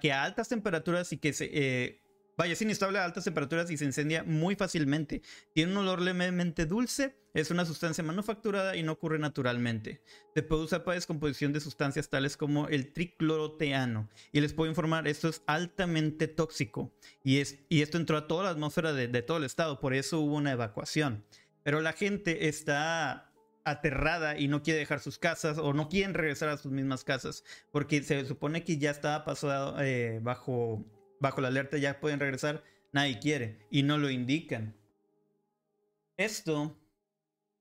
que 0.01 0.11
a 0.11 0.23
altas 0.23 0.49
temperaturas 0.49 1.13
y 1.13 1.17
que 1.17 1.33
se, 1.33 1.49
eh, 1.53 2.01
Vaya, 2.37 2.53
es 2.53 2.61
inestable 2.61 2.99
a 2.99 3.05
altas 3.05 3.23
temperaturas 3.23 3.71
y 3.71 3.77
se 3.77 3.85
incendia 3.85 4.23
muy 4.23 4.55
fácilmente. 4.55 5.21
Tiene 5.53 5.71
un 5.71 5.77
olor 5.77 6.01
levemente 6.01 6.65
dulce, 6.65 7.15
es 7.33 7.49
una 7.49 7.63
sustancia 7.63 8.03
manufacturada 8.03 8.75
y 8.75 8.83
no 8.83 8.91
ocurre 8.91 9.19
naturalmente. 9.19 10.01
Se 10.33 10.43
puede 10.43 10.63
usar 10.63 10.83
para 10.83 10.95
descomposición 10.95 11.53
de 11.53 11.61
sustancias 11.61 12.09
tales 12.09 12.35
como 12.35 12.67
el 12.67 12.91
tricloroteano. 12.91 14.09
Y 14.33 14.41
les 14.41 14.53
puedo 14.53 14.69
informar, 14.69 15.07
esto 15.07 15.29
es 15.29 15.43
altamente 15.45 16.27
tóxico. 16.27 16.91
Y, 17.23 17.37
es, 17.37 17.59
y 17.69 17.83
esto 17.83 17.97
entró 17.97 18.17
a 18.17 18.27
toda 18.27 18.45
la 18.45 18.49
atmósfera 18.49 18.91
de, 18.91 19.07
de 19.07 19.21
todo 19.21 19.37
el 19.37 19.45
estado, 19.45 19.79
por 19.79 19.93
eso 19.93 20.19
hubo 20.19 20.35
una 20.35 20.51
evacuación. 20.51 21.23
Pero 21.63 21.79
la 21.81 21.93
gente 21.93 22.49
está 22.49 23.31
aterrada 23.65 24.37
y 24.39 24.47
no 24.47 24.63
quiere 24.63 24.79
dejar 24.79 24.99
sus 24.99 25.17
casas 25.17 25.57
o 25.57 25.73
no 25.73 25.89
quieren 25.89 26.13
regresar 26.13 26.49
a 26.49 26.57
sus 26.57 26.71
mismas 26.71 27.03
casas 27.03 27.43
porque 27.71 28.01
se 28.03 28.25
supone 28.25 28.63
que 28.63 28.77
ya 28.77 28.91
estaba 28.91 29.25
pasado 29.25 29.81
eh, 29.81 30.19
bajo 30.21 30.85
bajo 31.19 31.41
la 31.41 31.47
alerta 31.47 31.77
ya 31.77 31.99
pueden 31.99 32.19
regresar, 32.19 32.63
nadie 32.91 33.19
quiere 33.19 33.67
y 33.71 33.83
no 33.83 33.97
lo 33.97 34.09
indican. 34.09 34.75
Esto 36.17 36.79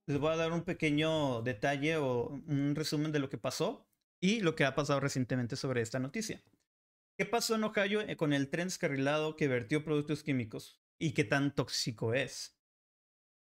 les 0.07 0.19
voy 0.19 0.33
a 0.33 0.37
dar 0.37 0.53
un 0.53 0.63
pequeño 0.63 1.43
detalle 1.43 1.97
o 1.97 2.29
un 2.47 2.75
resumen 2.75 3.11
de 3.11 3.19
lo 3.19 3.31
que 3.31 3.39
pasó 3.39 3.89
y 4.21 4.41
lo 4.41 4.55
que 4.55 4.65
ha 4.65 4.75
pasado 4.75 5.01
recientemente 5.01 5.57
sobre 5.57 5.81
esta 5.81 5.99
noticia. 5.99 6.43
¿Qué 7.17 7.27
pasó 7.27 7.55
en 7.55 7.65
Ohio 7.65 8.01
eh, 8.01 8.17
con 8.17 8.33
el 8.33 8.49
tren 8.49 8.69
descarrilado 8.69 9.37
que 9.37 9.49
vertió 9.49 9.85
productos 9.85 10.23
químicos 10.23 10.81
y 10.99 11.13
qué 11.13 11.25
tan 11.25 11.55
tóxico 11.55 12.13
es? 12.13 12.54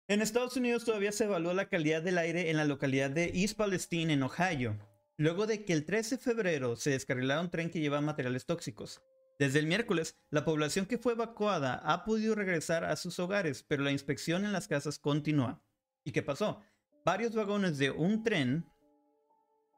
En 0.08 0.22
Estados 0.22 0.56
Unidos 0.56 0.86
todavía 0.86 1.12
se 1.12 1.24
evaluó 1.24 1.56
la 1.56 1.68
calidad 1.68 2.04
del 2.04 2.20
aire 2.20 2.52
en 2.52 2.58
la 2.58 2.66
localidad 2.66 3.10
de 3.10 3.32
East 3.34 3.58
Palestine, 3.58 4.14
en 4.14 4.22
Ohio, 4.22 4.78
luego 5.18 5.48
de 5.48 5.66
que 5.66 5.74
el 5.74 5.84
13 5.84 6.18
de 6.18 6.22
febrero 6.22 6.76
se 6.76 6.92
descarrilara 6.92 7.42
un 7.42 7.50
tren 7.50 7.72
que 7.72 7.80
llevaba 7.80 8.02
materiales 8.02 8.46
tóxicos. 8.46 9.02
Desde 9.40 9.58
el 9.58 9.66
miércoles, 9.66 10.16
la 10.30 10.46
población 10.46 10.86
que 10.86 11.00
fue 11.00 11.14
evacuada 11.14 11.82
ha 11.84 12.06
podido 12.06 12.36
regresar 12.36 12.86
a 12.86 12.98
sus 12.98 13.18
hogares, 13.18 13.66
pero 13.68 13.82
la 13.82 13.92
inspección 13.92 14.46
en 14.46 14.52
las 14.52 14.68
casas 14.68 15.00
continúa. 15.00 15.64
¿Y 16.04 16.12
qué 16.12 16.22
pasó? 16.22 16.62
Varios 17.04 17.34
vagones 17.34 17.80
de 17.80 17.90
un 17.90 18.24
tren... 18.24 18.64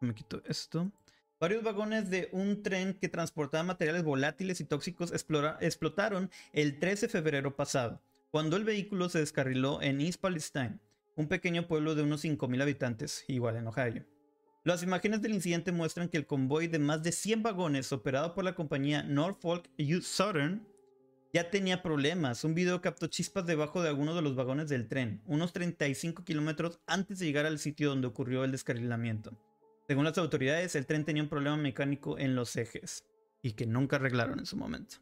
Me 0.01 0.13
quito 0.13 0.43
esto. 0.45 0.91
Varios 1.39 1.63
vagones 1.63 2.09
de 2.09 2.27
un 2.33 2.63
tren 2.63 2.95
que 2.95 3.07
transportaba 3.07 3.63
materiales 3.63 4.03
volátiles 4.03 4.59
y 4.59 4.65
tóxicos 4.65 5.13
explotaron 5.13 6.29
el 6.51 6.79
13 6.79 7.07
de 7.07 7.11
febrero 7.11 7.55
pasado, 7.55 8.01
cuando 8.31 8.57
el 8.57 8.65
vehículo 8.65 9.09
se 9.09 9.19
descarriló 9.19 9.81
en 9.81 10.01
East 10.01 10.19
Palestine, 10.19 10.79
un 11.15 11.27
pequeño 11.27 11.67
pueblo 11.67 11.95
de 11.95 12.03
unos 12.03 12.23
5.000 12.23 12.61
habitantes, 12.61 13.23
igual 13.27 13.55
en 13.55 13.67
Ohio. 13.67 14.05
Las 14.63 14.83
imágenes 14.83 15.21
del 15.21 15.33
incidente 15.33 15.71
muestran 15.71 16.09
que 16.09 16.17
el 16.17 16.27
convoy 16.27 16.67
de 16.67 16.77
más 16.77 17.01
de 17.01 17.13
100 17.13 17.41
vagones 17.41 17.91
operado 17.93 18.33
por 18.33 18.43
la 18.43 18.53
compañía 18.53 19.01
Norfolk 19.01 19.69
Southern 20.01 20.67
ya 21.33 21.49
tenía 21.49 21.81
problemas. 21.81 22.43
Un 22.43 22.53
video 22.53 22.81
captó 22.81 23.07
chispas 23.07 23.45
debajo 23.45 23.81
de 23.81 23.87
algunos 23.87 24.15
de 24.15 24.21
los 24.21 24.35
vagones 24.35 24.67
del 24.67 24.89
tren, 24.89 25.21
unos 25.25 25.53
35 25.53 26.25
kilómetros 26.25 26.81
antes 26.85 27.19
de 27.19 27.25
llegar 27.25 27.45
al 27.45 27.59
sitio 27.59 27.89
donde 27.89 28.07
ocurrió 28.07 28.43
el 28.43 28.51
descarrilamiento. 28.51 29.37
Según 29.87 30.03
las 30.03 30.17
autoridades, 30.17 30.75
el 30.75 30.85
tren 30.85 31.05
tenía 31.05 31.23
un 31.23 31.29
problema 31.29 31.55
mecánico 31.55 32.19
en 32.19 32.35
los 32.35 32.57
ejes 32.57 33.05
y 33.41 33.53
que 33.53 33.65
nunca 33.65 33.95
arreglaron 33.95 34.39
en 34.39 34.45
su 34.45 34.57
momento. 34.57 34.97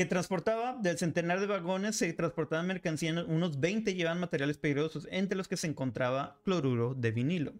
Que 0.00 0.06
transportaba 0.06 0.78
del 0.80 0.96
centenar 0.96 1.40
de 1.40 1.46
vagones, 1.46 1.94
se 1.94 2.10
transportaban 2.14 2.66
mercancía, 2.66 3.22
unos 3.28 3.60
20 3.60 3.92
llevaban 3.92 4.18
materiales 4.18 4.56
peligrosos, 4.56 5.06
entre 5.10 5.36
los 5.36 5.46
que 5.46 5.58
se 5.58 5.66
encontraba 5.66 6.40
cloruro 6.42 6.94
de 6.94 7.10
vinilo. 7.10 7.52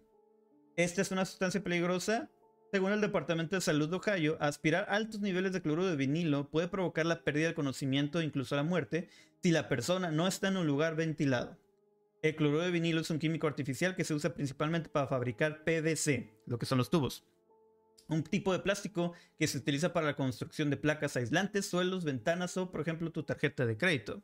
Esta 0.75 1.03
es 1.03 1.11
una 1.11 1.25
sustancia 1.25 1.63
peligrosa. 1.63 2.31
Según 2.71 2.93
el 2.93 3.01
Departamento 3.01 3.55
de 3.55 3.61
Salud 3.61 3.89
de 3.89 3.97
Ohio, 3.97 4.37
aspirar 4.39 4.87
altos 4.89 5.21
niveles 5.21 5.53
de 5.53 5.61
cloruro 5.61 5.85
de 5.85 5.95
vinilo 5.95 6.49
puede 6.49 6.67
provocar 6.67 7.05
la 7.05 7.23
pérdida 7.23 7.49
de 7.49 7.53
conocimiento 7.53 8.19
e 8.19 8.25
incluso 8.25 8.55
la 8.55 8.63
muerte 8.63 9.07
si 9.43 9.51
la 9.51 9.69
persona 9.69 10.09
no 10.09 10.27
está 10.27 10.47
en 10.47 10.57
un 10.57 10.65
lugar 10.65 10.95
ventilado. 10.95 11.59
El 12.23 12.35
cloruro 12.35 12.63
de 12.63 12.71
vinilo 12.71 13.01
es 13.01 13.11
un 13.11 13.19
químico 13.19 13.45
artificial 13.45 13.95
que 13.95 14.03
se 14.03 14.15
usa 14.15 14.33
principalmente 14.33 14.89
para 14.89 15.05
fabricar 15.05 15.63
PVC, 15.63 16.41
lo 16.47 16.57
que 16.57 16.65
son 16.65 16.79
los 16.79 16.89
tubos. 16.89 17.23
Un 18.11 18.23
tipo 18.23 18.51
de 18.51 18.59
plástico 18.59 19.13
que 19.39 19.47
se 19.47 19.57
utiliza 19.57 19.93
para 19.93 20.05
la 20.05 20.17
construcción 20.17 20.69
de 20.69 20.75
placas 20.75 21.15
aislantes, 21.15 21.65
suelos, 21.65 22.03
ventanas 22.03 22.57
o, 22.57 22.69
por 22.69 22.81
ejemplo, 22.81 23.09
tu 23.11 23.23
tarjeta 23.23 23.65
de 23.65 23.77
crédito. 23.77 24.21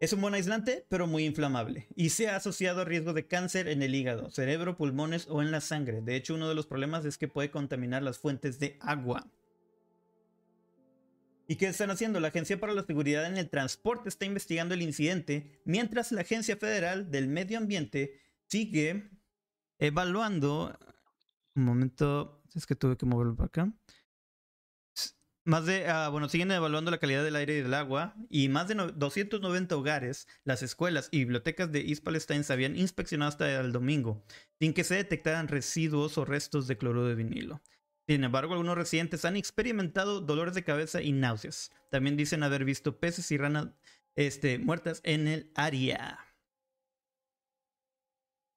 Es 0.00 0.12
un 0.12 0.20
buen 0.20 0.34
aislante, 0.34 0.84
pero 0.90 1.06
muy 1.06 1.24
inflamable, 1.24 1.88
y 1.96 2.10
se 2.10 2.28
ha 2.28 2.36
asociado 2.36 2.82
a 2.82 2.84
riesgo 2.84 3.14
de 3.14 3.26
cáncer 3.26 3.68
en 3.68 3.82
el 3.82 3.94
hígado, 3.94 4.30
cerebro, 4.30 4.76
pulmones 4.76 5.26
o 5.28 5.40
en 5.40 5.50
la 5.50 5.62
sangre. 5.62 6.02
De 6.02 6.14
hecho, 6.14 6.34
uno 6.34 6.46
de 6.46 6.54
los 6.54 6.66
problemas 6.66 7.06
es 7.06 7.16
que 7.16 7.26
puede 7.26 7.50
contaminar 7.50 8.02
las 8.02 8.18
fuentes 8.18 8.60
de 8.60 8.76
agua. 8.80 9.26
¿Y 11.48 11.56
qué 11.56 11.68
están 11.68 11.90
haciendo? 11.90 12.20
La 12.20 12.28
Agencia 12.28 12.60
para 12.60 12.74
la 12.74 12.84
Seguridad 12.84 13.24
en 13.24 13.38
el 13.38 13.48
Transporte 13.48 14.10
está 14.10 14.26
investigando 14.26 14.74
el 14.74 14.82
incidente, 14.82 15.58
mientras 15.64 16.12
la 16.12 16.20
Agencia 16.20 16.58
Federal 16.58 17.10
del 17.10 17.28
Medio 17.28 17.56
Ambiente 17.56 18.20
sigue 18.46 19.10
evaluando... 19.78 20.78
Un 21.56 21.64
momento, 21.64 22.37
es 22.54 22.66
que 22.66 22.74
tuve 22.74 22.96
que 22.96 23.06
moverlo 23.06 23.36
para 23.36 23.46
acá. 23.46 23.72
Más 25.44 25.64
de, 25.64 25.88
ah, 25.88 26.10
bueno, 26.10 26.28
siguen 26.28 26.50
evaluando 26.50 26.90
la 26.90 26.98
calidad 26.98 27.24
del 27.24 27.34
aire 27.34 27.56
y 27.56 27.62
del 27.62 27.72
agua 27.72 28.14
y 28.28 28.50
más 28.50 28.68
de 28.68 28.74
290 28.74 29.74
hogares, 29.76 30.28
las 30.44 30.62
escuelas 30.62 31.08
y 31.10 31.20
bibliotecas 31.20 31.72
de 31.72 31.80
East 31.88 32.04
Palestine 32.04 32.44
se 32.44 32.52
habían 32.52 32.76
inspeccionado 32.76 33.30
hasta 33.30 33.58
el 33.58 33.72
domingo, 33.72 34.22
sin 34.60 34.74
que 34.74 34.84
se 34.84 34.96
detectaran 34.96 35.48
residuos 35.48 36.18
o 36.18 36.26
restos 36.26 36.66
de 36.66 36.76
cloruro 36.76 37.06
de 37.06 37.14
vinilo. 37.14 37.62
Sin 38.06 38.24
embargo, 38.24 38.52
algunos 38.52 38.76
residentes 38.76 39.24
han 39.24 39.36
experimentado 39.36 40.20
dolores 40.20 40.54
de 40.54 40.64
cabeza 40.64 41.00
y 41.00 41.12
náuseas. 41.12 41.70
También 41.90 42.18
dicen 42.18 42.42
haber 42.42 42.66
visto 42.66 42.98
peces 42.98 43.30
y 43.30 43.38
ranas 43.38 43.68
este, 44.16 44.58
muertas 44.58 45.00
en 45.04 45.28
el 45.28 45.50
área. 45.54 46.27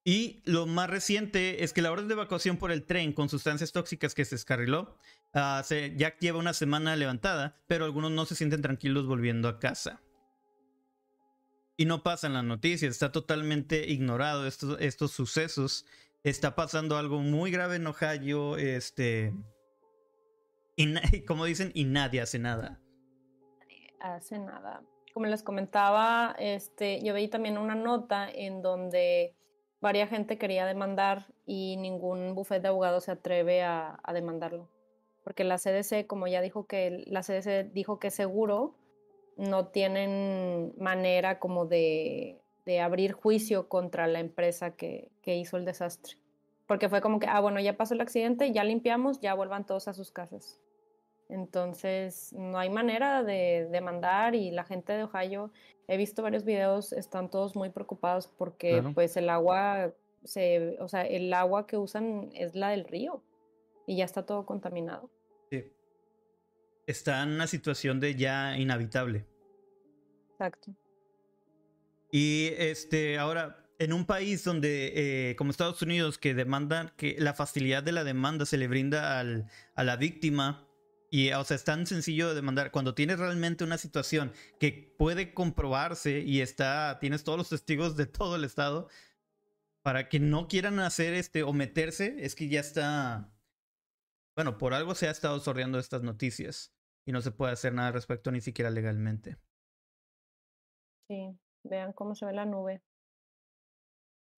Y 0.03 0.41
lo 0.45 0.65
más 0.65 0.89
reciente 0.89 1.63
es 1.63 1.73
que 1.73 1.81
la 1.81 1.91
orden 1.91 2.07
de 2.07 2.15
evacuación 2.15 2.57
por 2.57 2.71
el 2.71 2.85
tren 2.85 3.13
con 3.13 3.29
sustancias 3.29 3.71
tóxicas 3.71 4.15
que 4.15 4.25
se 4.25 4.35
descarriló 4.35 4.97
ah, 5.33 5.63
ya 5.95 6.17
lleva 6.17 6.39
una 6.39 6.53
semana 6.53 6.95
levantada, 6.95 7.61
pero 7.67 7.85
algunos 7.85 8.11
no 8.11 8.25
se 8.25 8.35
sienten 8.35 8.63
tranquilos 8.63 9.05
volviendo 9.05 9.47
a 9.47 9.59
casa. 9.59 10.01
Y 11.77 11.85
no 11.85 12.03
pasa 12.03 12.27
en 12.27 12.33
las 12.33 12.43
noticias, 12.43 12.91
está 12.91 13.11
totalmente 13.11 13.87
ignorado 13.87 14.47
estos, 14.47 14.79
estos 14.79 15.11
sucesos. 15.11 15.85
Está 16.23 16.55
pasando 16.55 16.97
algo 16.97 17.19
muy 17.19 17.51
grave 17.51 17.77
en 17.77 17.87
Ohio, 17.87 18.57
este... 18.57 19.33
Y 20.75 20.93
como 21.25 21.45
dicen, 21.45 21.71
y 21.75 21.85
nadie 21.85 22.21
hace 22.21 22.39
nada. 22.39 22.79
Nadie 23.59 23.93
hace 23.99 24.39
nada. 24.39 24.83
Como 25.13 25.27
les 25.27 25.43
comentaba, 25.43 26.35
este, 26.39 27.03
yo 27.03 27.13
veí 27.13 27.27
también 27.27 27.57
una 27.57 27.75
nota 27.75 28.29
en 28.29 28.61
donde 28.61 29.35
Varia 29.81 30.05
gente 30.05 30.37
quería 30.37 30.67
demandar 30.67 31.25
y 31.47 31.75
ningún 31.77 32.35
bufete 32.35 32.61
de 32.61 32.67
abogados 32.67 33.05
se 33.05 33.11
atreve 33.11 33.63
a, 33.63 33.99
demandarlo. 34.13 34.69
Porque 35.23 35.43
la 35.43 35.57
CDC, 35.57 36.05
como 36.05 36.27
ya 36.27 36.41
dijo 36.41 36.67
que 36.67 37.03
la 37.07 37.21
CDC 37.21 37.73
dijo 37.73 37.99
que 37.99 38.11
seguro, 38.11 38.75
no 39.37 39.67
tienen 39.67 40.73
manera 40.77 41.39
como 41.39 41.65
de, 41.65 42.37
abrir 42.81 43.11
juicio 43.11 43.67
contra 43.67 44.07
la 44.07 44.19
empresa 44.19 44.75
que, 44.75 45.09
que, 45.23 45.35
hizo 45.35 45.57
el 45.57 45.65
desastre. 45.65 46.17
Porque 46.67 46.87
fue 46.87 47.01
como 47.01 47.19
que, 47.19 47.27
ah, 47.27 47.41
bueno, 47.41 47.59
ya 47.59 47.75
pasó 47.75 47.95
el 47.95 48.01
accidente, 48.01 48.51
ya 48.51 48.63
limpiamos, 48.63 49.19
ya 49.19 49.33
vuelvan 49.33 49.65
todos 49.65 49.87
a 49.87 49.93
sus 49.93 50.11
casas. 50.11 50.59
Entonces, 51.31 52.33
no 52.33 52.59
hay 52.59 52.69
manera 52.69 53.23
de 53.23 53.67
demandar 53.71 54.35
y 54.35 54.51
la 54.51 54.65
gente 54.65 54.91
de 54.91 55.03
Ohio, 55.03 55.49
he 55.87 55.95
visto 55.95 56.21
varios 56.21 56.43
videos, 56.43 56.91
están 56.91 57.29
todos 57.29 57.55
muy 57.55 57.69
preocupados 57.69 58.27
porque 58.27 58.83
pues 58.93 59.15
el 59.15 59.29
agua, 59.29 59.93
se, 60.25 60.77
o 60.79 60.89
sea, 60.89 61.03
el 61.03 61.33
agua 61.33 61.67
que 61.67 61.77
usan 61.77 62.29
es 62.33 62.53
la 62.53 62.69
del 62.69 62.83
río 62.83 63.23
y 63.87 63.95
ya 63.95 64.03
está 64.03 64.25
todo 64.25 64.45
contaminado. 64.45 65.09
Sí. 65.49 65.71
Está 66.85 67.23
en 67.23 67.29
una 67.29 67.47
situación 67.47 68.01
de 68.01 68.15
ya 68.15 68.57
inhabitable. 68.57 69.25
Exacto. 70.31 70.75
Y 72.11 72.49
este, 72.57 73.17
ahora, 73.17 73.65
en 73.79 73.93
un 73.93 74.05
país 74.05 74.43
donde, 74.43 75.29
eh, 75.29 75.35
como 75.37 75.51
Estados 75.51 75.81
Unidos, 75.81 76.17
que 76.17 76.33
demandan, 76.33 76.91
que 76.97 77.15
la 77.19 77.33
facilidad 77.33 77.83
de 77.83 77.93
la 77.93 78.03
demanda 78.03 78.45
se 78.45 78.57
le 78.57 78.67
brinda 78.67 79.17
al, 79.17 79.47
a 79.75 79.85
la 79.85 79.95
víctima, 79.95 80.67
y, 81.13 81.33
o 81.33 81.43
sea, 81.43 81.55
es 81.55 81.65
tan 81.65 81.85
sencillo 81.85 82.29
de 82.29 82.35
demandar. 82.35 82.71
Cuando 82.71 82.95
tienes 82.95 83.19
realmente 83.19 83.65
una 83.65 83.77
situación 83.77 84.31
que 84.61 84.95
puede 84.97 85.33
comprobarse 85.33 86.21
y 86.21 86.39
está, 86.39 86.99
tienes 87.01 87.25
todos 87.25 87.37
los 87.37 87.49
testigos 87.49 87.97
de 87.97 88.05
todo 88.05 88.37
el 88.37 88.45
estado, 88.45 88.87
para 89.81 90.07
que 90.07 90.21
no 90.21 90.47
quieran 90.47 90.79
hacer 90.79 91.13
este 91.13 91.43
o 91.43 91.51
meterse, 91.51 92.15
es 92.19 92.33
que 92.33 92.47
ya 92.47 92.61
está. 92.61 93.29
Bueno, 94.37 94.57
por 94.57 94.73
algo 94.73 94.95
se 94.95 95.09
ha 95.09 95.11
estado 95.11 95.37
sordeando 95.41 95.79
estas 95.79 96.01
noticias 96.01 96.73
y 97.05 97.11
no 97.11 97.19
se 97.21 97.31
puede 97.31 97.51
hacer 97.51 97.73
nada 97.73 97.89
al 97.89 97.93
respecto 97.93 98.31
ni 98.31 98.39
siquiera 98.39 98.69
legalmente. 98.69 99.37
Sí, 101.09 101.37
vean 101.63 101.91
cómo 101.91 102.15
se 102.15 102.25
ve 102.25 102.31
la 102.31 102.45
nube. 102.45 102.81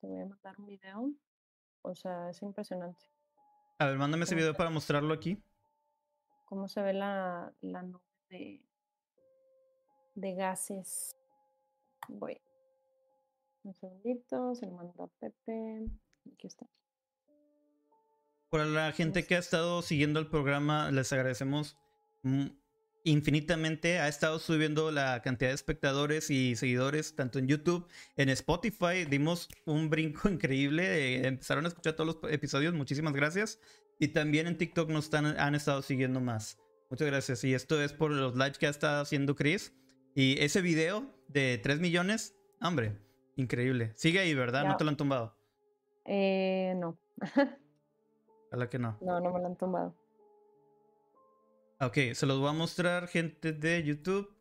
Te 0.01 0.07
voy 0.07 0.21
a 0.21 0.25
mandar 0.25 0.55
un 0.57 0.65
video. 0.65 1.13
O 1.83 1.93
sea, 1.93 2.31
es 2.31 2.41
impresionante. 2.41 3.05
A 3.77 3.85
ver, 3.85 3.97
mándame 3.99 4.23
ese 4.23 4.33
video 4.33 4.55
para 4.55 4.71
mostrarlo 4.71 5.13
aquí 5.13 5.39
cómo 6.53 6.67
se 6.67 6.83
ve 6.83 6.93
la, 6.93 7.51
la 7.61 7.81
nube 7.81 8.61
de 10.13 10.35
gases. 10.35 11.17
Voy. 12.07 12.39
Un 13.63 13.73
segundito, 13.73 14.53
se 14.53 14.67
lo 14.67 14.73
mando 14.73 15.03
a 15.03 15.07
Pepe. 15.19 15.87
Aquí 16.31 16.45
está. 16.45 16.67
Por 18.49 18.67
la 18.67 18.91
gente 18.91 19.25
que 19.25 19.35
ha 19.35 19.39
estado 19.39 19.81
siguiendo 19.81 20.19
el 20.19 20.27
programa, 20.27 20.91
les 20.91 21.11
agradecemos 21.11 21.75
mm, 22.21 22.49
infinitamente. 23.03 23.97
Ha 23.97 24.07
estado 24.07 24.37
subiendo 24.37 24.91
la 24.91 25.23
cantidad 25.23 25.49
de 25.49 25.55
espectadores 25.55 26.29
y 26.29 26.55
seguidores, 26.55 27.15
tanto 27.15 27.39
en 27.39 27.47
YouTube, 27.47 27.87
en 28.15 28.29
Spotify. 28.29 29.05
Dimos 29.09 29.49
un 29.65 29.89
brinco 29.89 30.29
increíble. 30.29 30.83
eh, 31.15 31.27
empezaron 31.27 31.65
a 31.65 31.69
escuchar 31.69 31.95
todos 31.95 32.21
los 32.21 32.31
episodios. 32.31 32.75
Muchísimas 32.75 33.13
gracias. 33.13 33.59
Y 34.03 34.09
también 34.09 34.47
en 34.47 34.57
TikTok 34.57 34.89
nos 34.89 35.05
están, 35.05 35.25
han 35.25 35.55
estado 35.55 35.81
siguiendo 35.81 36.19
más. 36.19 36.59
Muchas 36.89 37.07
gracias. 37.07 37.41
Y 37.45 37.53
esto 37.53 37.81
es 37.81 37.93
por 37.93 38.11
los 38.11 38.35
lives 38.35 38.57
que 38.57 38.67
ha 38.67 38.69
estado 38.69 39.01
haciendo 39.01 39.33
Chris. 39.33 39.73
Y 40.13 40.37
ese 40.43 40.61
video 40.61 41.09
de 41.29 41.57
3 41.63 41.79
millones, 41.79 42.35
hombre, 42.61 42.99
increíble. 43.37 43.93
Sigue 43.95 44.19
ahí, 44.19 44.33
¿verdad? 44.33 44.63
Ya. 44.63 44.67
No 44.67 44.75
te 44.75 44.83
lo 44.83 44.89
han 44.89 44.97
tumbado. 44.97 45.37
Eh, 46.03 46.73
no, 46.75 46.99
Ojalá 48.51 48.69
que 48.69 48.77
no. 48.77 48.97
no, 48.99 49.21
no 49.21 49.31
me 49.31 49.39
lo 49.39 49.45
han 49.45 49.55
tumbado. 49.55 49.95
Ok, 51.79 51.97
se 52.13 52.25
los 52.25 52.39
voy 52.39 52.49
a 52.49 52.53
mostrar, 52.53 53.07
gente 53.07 53.53
de 53.53 53.83
YouTube. 53.83 54.35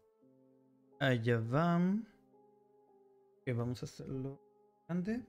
Allá 0.98 1.38
van. 1.38 2.08
Ok, 3.46 3.56
vamos 3.56 3.80
a 3.82 3.86
hacerlo 3.86 4.42
grande. 4.88 5.22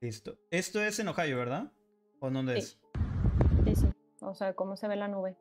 Listo. 0.00 0.38
Esto 0.48 0.80
es 0.80 1.00
en 1.00 1.08
Ohio, 1.08 1.38
¿verdad? 1.38 1.72
¿O 2.20 2.30
dónde 2.30 2.52
Sí. 2.54 2.58
es? 2.60 2.81
O 4.32 4.34
sea, 4.34 4.54
cómo 4.54 4.76
se 4.76 4.88
ve 4.88 4.96
la 4.96 5.08
nube, 5.08 5.36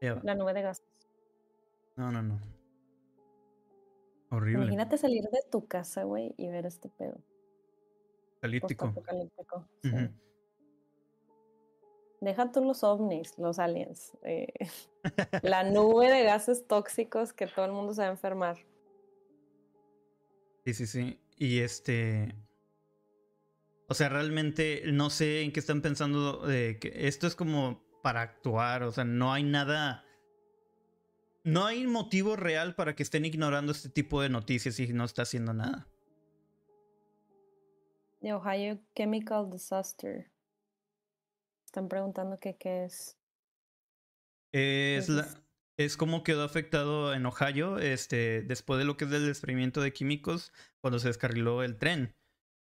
la 0.00 0.34
nube 0.34 0.52
de 0.52 0.62
gases. 0.62 0.84
No, 1.94 2.10
no, 2.10 2.20
no. 2.20 2.40
Horrible. 4.30 4.64
Imagínate 4.64 4.98
salir 4.98 5.22
de 5.30 5.42
tu 5.48 5.68
casa, 5.68 6.02
güey, 6.02 6.34
y 6.36 6.48
ver 6.48 6.66
este 6.66 6.88
pedo. 6.88 7.20
Apocalíptico. 8.42 9.64
Sí. 9.80 9.90
Ujú. 9.90 10.08
Deja 12.20 12.50
tú 12.50 12.64
los 12.64 12.82
ovnis, 12.82 13.38
los 13.38 13.60
aliens. 13.60 14.18
eh, 14.24 14.52
la 15.44 15.62
nube 15.62 16.10
de 16.10 16.24
gases 16.24 16.66
tóxicos 16.66 17.32
que 17.32 17.46
todo 17.46 17.64
el 17.66 17.72
mundo 17.72 17.94
se 17.94 18.02
va 18.02 18.08
a 18.08 18.10
enfermar. 18.10 18.56
Sí, 20.64 20.74
sí, 20.74 20.86
sí. 20.88 21.20
Y 21.36 21.60
este. 21.60 22.34
O 23.92 23.94
sea, 23.94 24.08
realmente 24.08 24.84
no 24.86 25.10
sé 25.10 25.42
en 25.42 25.52
qué 25.52 25.60
están 25.60 25.82
pensando 25.82 26.40
que 26.46 26.92
esto 26.94 27.26
es 27.26 27.36
como 27.36 27.82
para 28.02 28.22
actuar. 28.22 28.84
O 28.84 28.90
sea, 28.90 29.04
no 29.04 29.34
hay 29.34 29.42
nada. 29.42 30.02
No 31.44 31.66
hay 31.66 31.86
motivo 31.86 32.34
real 32.34 32.74
para 32.74 32.96
que 32.96 33.02
estén 33.02 33.26
ignorando 33.26 33.70
este 33.70 33.90
tipo 33.90 34.22
de 34.22 34.30
noticias 34.30 34.80
y 34.80 34.90
no 34.94 35.04
está 35.04 35.22
haciendo 35.22 35.52
nada. 35.52 35.86
De 38.22 38.32
Ohio 38.32 38.80
Chemical 38.96 39.50
Disaster. 39.50 40.32
Están 41.66 41.90
preguntando 41.90 42.38
que 42.38 42.56
qué 42.56 42.86
es. 42.86 43.18
Es, 44.52 45.10
la, 45.10 45.28
es 45.76 45.98
como 45.98 46.22
quedó 46.22 46.44
afectado 46.44 47.12
en 47.12 47.26
Ohio 47.26 47.78
este, 47.78 48.40
después 48.40 48.78
de 48.78 48.86
lo 48.86 48.96
que 48.96 49.04
es 49.04 49.10
del 49.10 49.26
desprendimiento 49.26 49.82
de 49.82 49.92
químicos 49.92 50.50
cuando 50.80 50.98
se 50.98 51.08
descarriló 51.08 51.62
el 51.62 51.76
tren. 51.76 52.16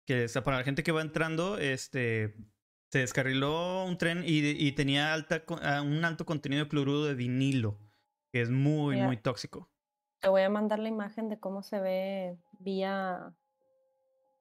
Que 0.06 0.26
para 0.44 0.58
la 0.58 0.64
gente 0.64 0.82
que 0.82 0.92
va 0.92 1.00
entrando, 1.00 1.58
este, 1.58 2.34
se 2.90 2.98
descarriló 2.98 3.84
un 3.84 3.96
tren 3.98 4.22
y, 4.24 4.50
y 4.50 4.72
tenía 4.72 5.12
alta, 5.12 5.44
ah, 5.62 5.82
un 5.82 6.04
alto 6.04 6.24
contenido 6.26 6.64
de 6.64 6.68
cloruro 6.68 7.04
de 7.04 7.14
vinilo, 7.14 7.78
que 8.30 8.40
es 8.40 8.50
muy, 8.50 9.00
muy 9.00 9.16
tóxico. 9.16 9.70
Te 10.20 10.28
voy 10.28 10.42
a 10.42 10.50
mandar 10.50 10.78
la 10.78 10.88
imagen 10.88 11.28
de 11.28 11.38
cómo 11.38 11.62
se 11.62 11.80
ve 11.80 12.38
vía. 12.60 13.34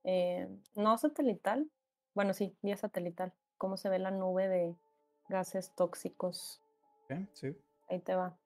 eh, 0.03 0.47
no 0.75 0.97
satelital. 0.97 1.69
Bueno, 2.13 2.33
sí, 2.33 2.55
vía 2.61 2.77
satelital. 2.77 3.33
Cómo 3.57 3.77
se 3.77 3.89
ve 3.89 3.99
la 3.99 4.11
nube 4.11 4.47
de 4.47 4.75
gases 5.29 5.73
tóxicos. 5.75 6.61
Sí. 7.33 7.55
Ahí 7.89 7.99
te 7.99 8.15
va. 8.15 8.37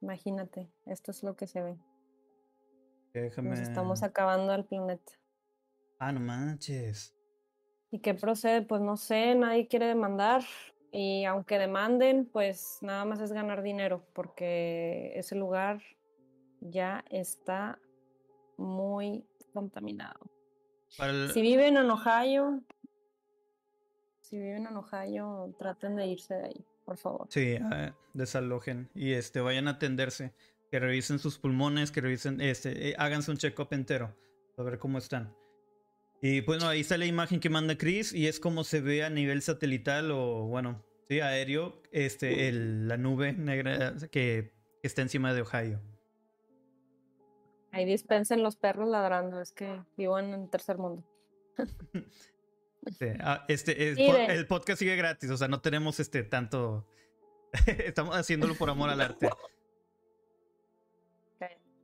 Imagínate, 0.00 0.70
esto 0.86 1.10
es 1.10 1.22
lo 1.22 1.36
que 1.36 1.46
se 1.46 1.62
ve. 1.62 1.78
Déjame. 3.12 3.50
Nos 3.50 3.60
estamos 3.60 4.02
acabando 4.02 4.54
el 4.54 4.64
planeta. 4.64 5.19
Ah, 6.00 6.12
no 6.12 6.20
manches. 6.20 7.14
¿Y 7.90 7.98
qué 8.00 8.14
procede? 8.14 8.62
Pues 8.62 8.80
no 8.80 8.96
sé, 8.96 9.34
nadie 9.34 9.68
quiere 9.68 9.86
demandar. 9.86 10.42
Y 10.92 11.24
aunque 11.24 11.58
demanden, 11.58 12.24
pues 12.24 12.78
nada 12.80 13.04
más 13.04 13.20
es 13.20 13.32
ganar 13.32 13.62
dinero, 13.62 14.02
porque 14.14 15.12
ese 15.14 15.36
lugar 15.36 15.82
ya 16.60 17.04
está 17.10 17.78
muy 18.56 19.24
contaminado. 19.52 20.18
El- 20.98 21.30
Si 21.30 21.42
viven 21.42 21.76
en 21.76 21.90
Ohio, 21.90 22.62
si 24.22 24.38
viven 24.38 24.66
en 24.66 24.76
Ohio, 24.76 25.54
traten 25.58 25.96
de 25.96 26.06
irse 26.06 26.34
de 26.34 26.46
ahí, 26.46 26.64
por 26.86 26.96
favor. 26.96 27.26
Sí, 27.30 27.56
ah, 27.62 27.94
desalojen 28.14 28.88
y 28.94 29.12
este 29.12 29.40
vayan 29.40 29.68
a 29.68 29.72
atenderse, 29.72 30.32
que 30.70 30.80
revisen 30.80 31.18
sus 31.18 31.38
pulmones, 31.38 31.90
que 31.92 32.00
revisen, 32.00 32.40
este, 32.40 32.88
eh, 32.90 32.94
háganse 32.98 33.30
un 33.30 33.36
check-up 33.36 33.68
entero, 33.72 34.16
a 34.56 34.62
ver 34.62 34.78
cómo 34.78 34.96
están. 34.98 35.34
Y 36.22 36.42
bueno, 36.42 36.68
ahí 36.68 36.80
está 36.80 36.98
la 36.98 37.06
imagen 37.06 37.40
que 37.40 37.48
manda 37.48 37.76
Chris 37.78 38.12
y 38.12 38.26
es 38.26 38.40
como 38.40 38.62
se 38.64 38.80
ve 38.80 39.02
a 39.04 39.10
nivel 39.10 39.40
satelital 39.42 40.10
o 40.10 40.46
bueno, 40.46 40.84
sí, 41.08 41.20
aéreo, 41.20 41.82
este, 41.92 42.48
el- 42.48 42.88
la 42.88 42.96
nube 42.98 43.32
negra 43.32 43.94
que, 44.10 44.52
está 44.82 45.02
encima 45.02 45.32
de 45.34 45.42
Ohio. 45.42 45.80
Ahí 47.72 47.84
dispensen 47.84 48.42
los 48.42 48.56
perros 48.56 48.88
ladrando, 48.88 49.40
es 49.40 49.52
que 49.52 49.80
vivo 49.96 50.18
en 50.18 50.34
el 50.34 50.50
tercer 50.50 50.78
mundo. 50.78 51.04
Este, 53.48 53.90
es- 53.90 53.96
Sí, 53.96 54.06
po- 54.06 54.14
de- 54.14 54.24
el 54.26 54.46
podcast 54.46 54.78
sigue 54.78 54.96
gratis, 54.96 55.28
o 55.30 55.36
sea, 55.36 55.48
no 55.48 55.60
tenemos 55.60 56.00
este 56.00 56.22
tanto, 56.22 56.86
estamos 57.66 58.16
haciéndolo 58.16 58.54
por 58.54 58.70
amor 58.70 58.88
al 58.88 59.00
arte. 59.02 59.28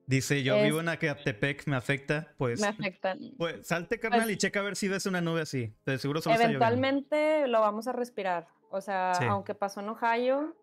Dice, 0.07 0.42
yo 0.42 0.55
Es- 0.57 0.64
vivo 0.64 0.81
en 0.81 0.88
Acatepec, 0.88 1.66
me 1.66 1.75
afecta, 1.77 2.33
pues... 2.38 2.61
Me 2.61 2.69
afectan. 2.69 3.19
Pues 3.37 3.66
salte, 3.66 3.99
carnal, 3.99 4.23
Pues- 4.23 4.35
y 4.35 4.38
checa 4.38 4.61
a 4.61 4.62
ver 4.62 4.77
si 4.77 4.88
ves 4.88 5.05
una 5.07 5.21
nube 5.21 5.40
así. 5.40 5.75
De 5.85 5.99
seguro 5.99 6.21
solo 6.21 6.35
está. 6.37 6.47
Eventualmente 6.47 7.49
lo 7.49 7.61
vamos 7.61 7.88
a 7.88 7.92
respirar. 7.92 8.47
O 8.71 8.81
sea, 8.81 9.14
Sí. 9.19 9.25
aunque 9.25 9.55
pasó 9.55 9.81
en 9.81 9.88
Ohio, 9.88 10.55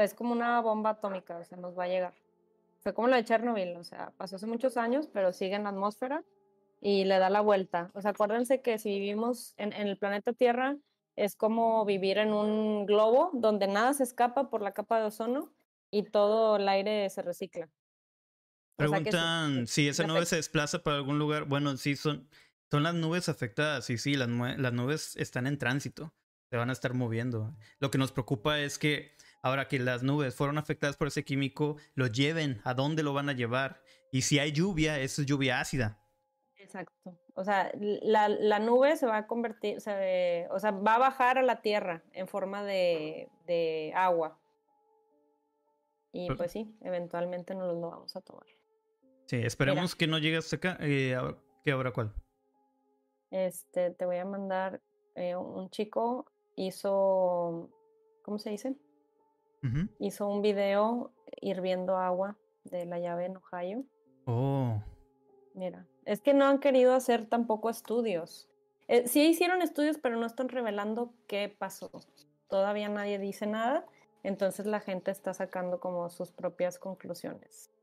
es 0.00 0.14
como 0.14 0.32
una 0.32 0.60
bomba 0.60 0.90
atómica, 0.90 1.36
o 1.36 1.44
sea, 1.44 1.58
nos 1.58 1.78
va 1.78 1.84
a 1.84 1.88
llegar. 1.88 2.14
Fue 2.80 2.94
como 2.94 3.08
lo 3.08 3.16
de 3.16 3.24
Chernobyl, 3.24 3.76
o 3.76 3.84
sea, 3.84 4.12
pasó 4.16 4.36
hace 4.36 4.46
muchos 4.46 4.76
años, 4.76 5.08
pero 5.12 5.32
sigue 5.32 5.54
en 5.56 5.64
la 5.64 5.70
atmósfera 5.70 6.22
y 6.80 7.04
le 7.04 7.18
da 7.18 7.30
la 7.30 7.40
vuelta. 7.40 7.90
O 7.94 8.00
sea, 8.02 8.10
acuérdense 8.12 8.60
que 8.60 8.78
si 8.78 8.90
vivimos 9.00 9.54
en, 9.56 9.72
en 9.72 9.88
el 9.88 9.96
planeta 9.98 10.32
Tierra, 10.32 10.76
es 11.16 11.34
como 11.36 11.84
vivir 11.84 12.18
en 12.18 12.32
un 12.32 12.86
globo 12.86 13.30
donde 13.32 13.66
nada 13.68 13.92
se 13.94 14.02
escapa 14.02 14.48
por 14.50 14.60
la 14.62 14.72
capa 14.72 14.98
de 15.00 15.06
ozono 15.06 15.52
y 15.90 16.02
todo 16.04 16.56
el 16.56 16.68
aire 16.68 17.08
se 17.10 17.22
recicla. 17.22 17.68
O 18.76 18.82
sea 18.82 18.88
Preguntan 18.88 19.66
si 19.66 19.88
esa 19.88 20.02
nube 20.04 20.18
afecta. 20.18 20.30
se 20.30 20.36
desplaza 20.36 20.82
para 20.82 20.96
algún 20.96 21.18
lugar. 21.18 21.44
Bueno, 21.44 21.76
sí, 21.76 21.94
son, 21.96 22.28
son 22.70 22.82
las 22.82 22.94
nubes 22.94 23.28
afectadas. 23.28 23.84
Sí, 23.84 23.98
sí, 23.98 24.14
las, 24.16 24.28
las 24.28 24.72
nubes 24.72 25.16
están 25.16 25.46
en 25.46 25.58
tránsito. 25.58 26.12
Se 26.50 26.56
van 26.56 26.70
a 26.70 26.72
estar 26.72 26.92
moviendo. 26.94 27.56
Lo 27.78 27.90
que 27.90 27.98
nos 27.98 28.12
preocupa 28.12 28.58
es 28.60 28.78
que 28.78 29.12
ahora 29.42 29.68
que 29.68 29.78
las 29.78 30.02
nubes 30.02 30.34
fueron 30.34 30.58
afectadas 30.58 30.96
por 30.96 31.08
ese 31.08 31.24
químico, 31.24 31.76
lo 31.94 32.06
lleven. 32.08 32.60
¿A 32.64 32.74
dónde 32.74 33.02
lo 33.02 33.12
van 33.12 33.28
a 33.28 33.32
llevar? 33.32 33.82
Y 34.10 34.22
si 34.22 34.38
hay 34.38 34.52
lluvia, 34.52 34.98
es 35.00 35.16
lluvia 35.24 35.60
ácida. 35.60 36.00
Exacto. 36.56 37.18
O 37.34 37.44
sea, 37.44 37.70
la, 37.76 38.28
la 38.28 38.58
nube 38.60 38.96
se 38.96 39.06
va 39.06 39.18
a 39.18 39.26
convertir, 39.26 39.80
se- 39.80 40.46
o 40.50 40.58
sea, 40.60 40.70
va 40.70 40.94
a 40.94 40.98
bajar 40.98 41.38
a 41.38 41.42
la 41.42 41.60
tierra 41.62 42.02
en 42.12 42.26
forma 42.28 42.62
de, 42.64 43.28
de 43.46 43.92
agua. 43.94 44.38
Y 46.12 46.26
Pero- 46.28 46.36
pues 46.38 46.52
sí, 46.52 46.76
eventualmente 46.80 47.54
nos 47.54 47.74
lo 47.74 47.90
vamos 47.90 48.14
a 48.16 48.20
tomar. 48.20 48.46
Sí, 49.26 49.36
esperemos 49.36 49.94
que 49.94 50.06
no 50.06 50.18
llegue 50.18 50.36
hasta 50.36 50.56
acá. 50.56 50.76
Eh, 50.80 51.16
¿Qué 51.64 51.72
ahora 51.72 51.92
cuál? 51.92 52.12
Este, 53.30 53.90
te 53.90 54.04
voy 54.04 54.18
a 54.18 54.24
mandar, 54.24 54.80
eh, 55.14 55.34
un 55.34 55.70
chico 55.70 56.26
hizo, 56.56 57.70
¿cómo 58.22 58.38
se 58.38 58.50
dice? 58.50 58.76
Hizo 59.98 60.28
un 60.28 60.42
video 60.42 61.10
hirviendo 61.40 61.96
agua 61.96 62.36
de 62.64 62.84
la 62.84 62.98
llave 62.98 63.24
en 63.24 63.38
Ohio. 63.38 63.84
Oh, 64.26 64.82
Mira, 65.54 65.86
es 66.04 66.20
que 66.20 66.34
no 66.34 66.44
han 66.44 66.58
querido 66.58 66.94
hacer 66.94 67.26
tampoco 67.26 67.70
estudios. 67.70 68.46
Eh, 68.88 69.08
sí 69.08 69.26
hicieron 69.26 69.62
estudios, 69.62 69.96
pero 69.96 70.16
no 70.16 70.26
están 70.26 70.50
revelando 70.50 71.14
qué 71.26 71.48
pasó. 71.48 71.90
Todavía 72.48 72.90
nadie 72.90 73.18
dice 73.18 73.46
nada, 73.46 73.86
entonces 74.22 74.66
la 74.66 74.80
gente 74.80 75.10
está 75.10 75.32
sacando 75.32 75.80
como 75.80 76.10
sus 76.10 76.30
propias 76.30 76.78
conclusiones 76.78 77.73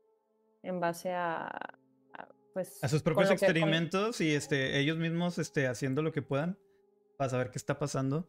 en 0.62 0.80
base 0.80 1.12
a, 1.12 1.46
a, 1.46 2.28
pues 2.52 2.82
a 2.82 2.88
sus 2.88 3.02
propios 3.02 3.28
que- 3.28 3.34
experimentos 3.34 4.20
y 4.20 4.34
este, 4.34 4.78
ellos 4.78 4.96
mismos 4.98 5.38
este, 5.38 5.66
haciendo 5.66 6.02
lo 6.02 6.12
que 6.12 6.22
puedan 6.22 6.58
para 7.16 7.30
saber 7.30 7.50
qué 7.50 7.58
está 7.58 7.78
pasando. 7.78 8.28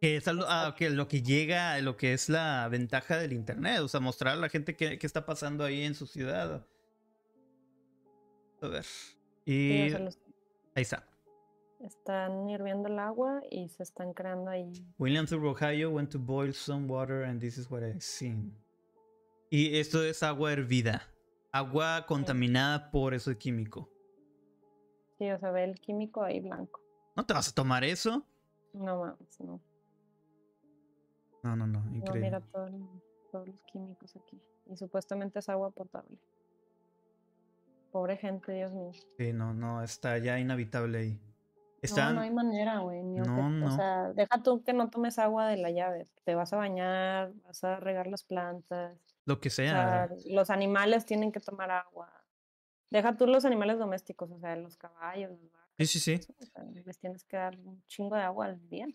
Que 0.00 0.16
es 0.16 0.26
algo- 0.26 0.44
ah, 0.48 0.74
que 0.76 0.90
lo 0.90 1.06
que 1.06 1.22
llega, 1.22 1.78
lo 1.80 1.96
que 1.96 2.12
es 2.12 2.28
la 2.28 2.66
ventaja 2.68 3.18
del 3.18 3.32
internet, 3.32 3.78
o 3.80 3.88
sea, 3.88 4.00
mostrar 4.00 4.34
a 4.34 4.36
la 4.36 4.48
gente 4.48 4.74
qué, 4.76 4.98
qué 4.98 5.06
está 5.06 5.24
pasando 5.26 5.64
ahí 5.64 5.82
en 5.84 5.94
su 5.94 6.06
ciudad. 6.06 6.66
A 8.60 8.68
ver. 8.68 8.84
Y 9.44 9.90
los- 9.90 10.18
ahí 10.74 10.82
está. 10.82 11.08
están 11.84 12.48
hirviendo 12.48 12.88
el 12.88 12.98
agua 13.00 13.42
y 13.50 13.68
se 13.68 13.82
están 13.82 14.12
creando 14.12 14.50
ahí. 14.50 14.72
Williamsburg, 14.98 15.44
Ohio, 15.44 15.90
went 15.90 16.10
to 16.12 16.18
boil 16.18 16.52
some 16.54 16.86
water 16.86 17.24
and 17.24 17.40
this 17.40 17.58
is 17.58 17.68
what 17.70 17.82
I 17.82 18.00
seen. 18.00 18.56
Y 19.50 19.76
esto 19.78 20.02
es 20.04 20.22
agua 20.22 20.52
hervida. 20.52 21.02
Agua 21.52 22.04
contaminada 22.06 22.90
por 22.90 23.12
ese 23.14 23.36
químico. 23.36 23.90
Sí, 25.18 25.30
o 25.30 25.38
sea, 25.38 25.50
ve 25.50 25.64
el 25.64 25.78
químico 25.80 26.22
ahí 26.22 26.40
blanco. 26.40 26.80
¿No 27.14 27.24
te 27.26 27.34
vas 27.34 27.48
a 27.50 27.54
tomar 27.54 27.84
eso? 27.84 28.26
No 28.72 29.00
mames, 29.00 29.40
no. 29.40 29.60
No, 31.42 31.56
no, 31.56 31.66
no, 31.66 31.80
No, 31.84 31.94
increíble. 31.96 32.20
mira 32.30 32.40
todo 32.40 32.66
el- 32.68 32.86
todos 33.30 33.48
los 33.48 33.60
químicos 33.64 34.16
aquí. 34.16 34.40
Y 34.70 34.76
supuestamente 34.76 35.38
es 35.40 35.48
agua 35.48 35.70
potable. 35.70 36.16
Pobre 37.90 38.16
gente, 38.16 38.52
Dios 38.52 38.72
mío. 38.72 38.90
Sí, 39.18 39.32
no, 39.34 39.52
no, 39.52 39.82
está 39.82 40.16
ya 40.18 40.38
inhabitable 40.38 40.98
ahí. 40.98 41.12
No, 41.12 41.20
Están, 41.82 42.14
no 42.14 42.20
hay 42.22 42.30
manera, 42.30 42.78
güey. 42.78 43.02
No, 43.02 43.50
no. 43.50 43.66
O 43.66 43.70
sea, 43.72 44.12
deja 44.14 44.42
tú 44.42 44.62
que 44.62 44.72
no 44.72 44.88
tomes 44.88 45.18
agua 45.18 45.48
de 45.48 45.56
la 45.58 45.70
llave. 45.70 46.06
Te 46.24 46.34
vas 46.34 46.52
a 46.52 46.56
bañar, 46.56 47.32
vas 47.44 47.62
a 47.64 47.76
regar 47.80 48.06
las 48.06 48.22
plantas. 48.22 48.96
Lo 49.24 49.40
que 49.40 49.48
O 49.48 49.52
sea. 49.52 50.08
los 50.26 50.50
animales 50.50 51.06
tienen 51.06 51.32
que 51.32 51.40
tomar 51.40 51.70
agua. 51.70 52.12
Deja 52.90 53.16
tú 53.16 53.26
los 53.26 53.44
animales 53.44 53.78
domésticos, 53.78 54.30
o 54.30 54.38
sea, 54.38 54.54
los 54.56 54.76
caballos, 54.76 55.30
las 55.30 55.50
vacas. 55.52 55.70
Sí, 55.78 55.86
sí, 55.86 55.98
sí. 56.00 56.12
eso, 56.12 56.34
o 56.38 56.44
sea, 56.44 56.64
les 56.84 56.98
tienes 56.98 57.24
que 57.24 57.36
dar 57.36 57.56
un 57.58 57.82
chingo 57.86 58.16
de 58.16 58.22
agua 58.22 58.46
al 58.46 58.68
día. 58.68 58.86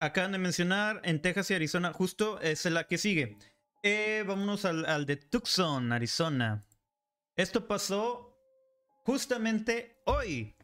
Acaban 0.00 0.32
de 0.32 0.38
mencionar 0.38 1.00
en 1.04 1.22
Texas 1.22 1.50
y 1.50 1.54
Arizona, 1.54 1.92
justo 1.92 2.40
es 2.40 2.64
la 2.64 2.88
que 2.88 2.98
sigue. 2.98 3.36
Eh, 3.84 4.24
vámonos 4.26 4.64
al, 4.64 4.84
al 4.86 5.06
de 5.06 5.16
Tucson, 5.16 5.92
Arizona. 5.92 6.64
Esto 7.36 7.68
pasó 7.68 8.36
justamente 9.04 10.02
hoy. 10.06 10.56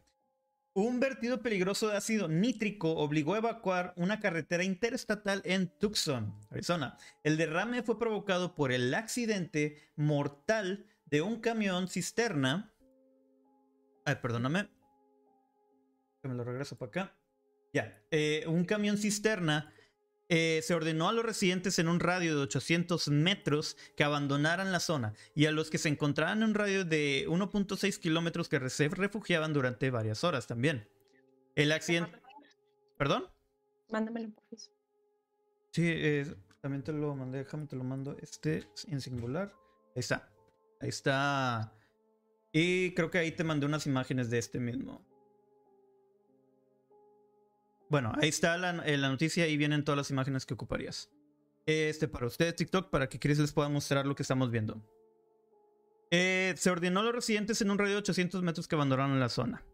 Un 0.81 1.01
vertido 1.01 1.43
peligroso 1.43 1.88
de 1.88 1.97
ácido 1.97 2.29
nítrico 2.29 2.93
obligó 2.93 3.35
a 3.35 3.38
evacuar 3.38 3.93
una 3.97 4.21
carretera 4.21 4.62
interestatal 4.62 5.43
en 5.45 5.77
Tucson, 5.77 6.38
Arizona. 6.53 6.97
El 7.25 7.37
derrame 7.37 7.83
fue 7.83 7.99
provocado 7.99 8.55
por 8.55 8.71
el 8.71 8.95
accidente 8.95 9.91
mortal 9.97 10.87
de 11.07 11.21
un 11.21 11.41
camión 11.41 11.88
cisterna. 11.88 12.73
Ay, 14.05 14.19
perdóname. 14.23 14.69
Que 16.23 16.29
me 16.29 16.37
lo 16.37 16.45
regreso 16.45 16.79
para 16.79 16.91
acá. 16.91 17.17
Ya, 17.73 18.01
eh, 18.12 18.45
un 18.47 18.64
camión 18.64 18.99
cisterna 18.99 19.75
eh, 20.29 20.61
se 20.62 20.75
ordenó 20.75 21.09
a 21.09 21.12
los 21.12 21.25
residentes 21.25 21.79
en 21.79 21.88
un 21.88 22.01
radio 22.01 22.37
de 22.37 22.43
800 22.43 23.09
metros 23.09 23.77
que 23.97 24.05
abandonaran 24.05 24.73
la 24.73 24.81
zona 24.81 25.14
y 25.35 25.47
a 25.47 25.53
los 25.53 25.71
que 25.71 25.79
se 25.79 25.88
encontraban 25.88 26.38
en 26.38 26.51
un 26.51 26.55
radio 26.55 26.85
de 26.85 27.27
1.6 27.29 27.99
kilómetros 27.99 28.49
que 28.49 28.69
se 28.69 28.88
refugiaban 28.88 29.53
durante 29.53 29.91
varias 29.91 30.25
horas 30.25 30.47
también. 30.47 30.88
El 31.55 31.73
accidente... 31.73 32.21
¿Perdón? 32.99 33.27
Mándamelo, 33.91 34.31
por 34.31 34.45
favor. 34.45 34.59
Sí, 35.71 35.85
eh, 35.87 36.35
también 36.61 36.83
te 36.83 36.93
lo 36.93 37.14
mandé, 37.14 37.38
déjame 37.38 37.67
te 37.67 37.77
lo 37.77 37.85
mando. 37.85 38.17
Este 38.21 38.69
en 38.88 39.01
singular. 39.01 39.55
Ahí 39.95 40.01
está. 40.01 40.29
Ahí 40.81 40.88
está. 40.88 41.73
Y 42.53 42.93
creo 42.95 43.11
que 43.11 43.19
ahí 43.19 43.33
te 43.33 43.45
mandé 43.45 43.67
unas 43.67 43.87
imágenes 43.87 44.29
de 44.31 44.38
este 44.38 44.59
mismo. 44.59 45.08
Bueno, 47.90 48.12
ahí 48.20 48.29
está 48.29 48.57
la, 48.59 48.85
eh, 48.85 48.98
la 48.98 49.09
noticia 49.09 49.46
y 49.46 49.57
vienen 49.57 49.85
todas 49.85 49.96
las 49.96 50.11
imágenes 50.11 50.46
que 50.46 50.55
ocuparías. 50.55 51.11
Este 51.66 52.09
para 52.09 52.27
ustedes, 52.27 52.57
TikTok, 52.57 52.90
para 52.90 53.09
que 53.09 53.18
Chris 53.18 53.38
les 53.38 53.53
pueda 53.53 53.68
mostrar 53.68 54.07
lo 54.07 54.14
que 54.14 54.22
estamos 54.22 54.51
viendo. 54.51 54.83
Eh, 56.11 56.55
se 56.57 56.70
ordenó 56.70 57.01
a 57.01 57.03
los 57.03 57.14
residentes 57.14 57.61
en 57.61 57.70
un 57.70 57.79
radio 57.79 57.94
de 57.94 57.98
800 57.98 58.42
metros 58.42 58.66
que 58.66 58.74
abandonaron 58.74 59.20
la 59.20 59.29
zona. 59.29 59.64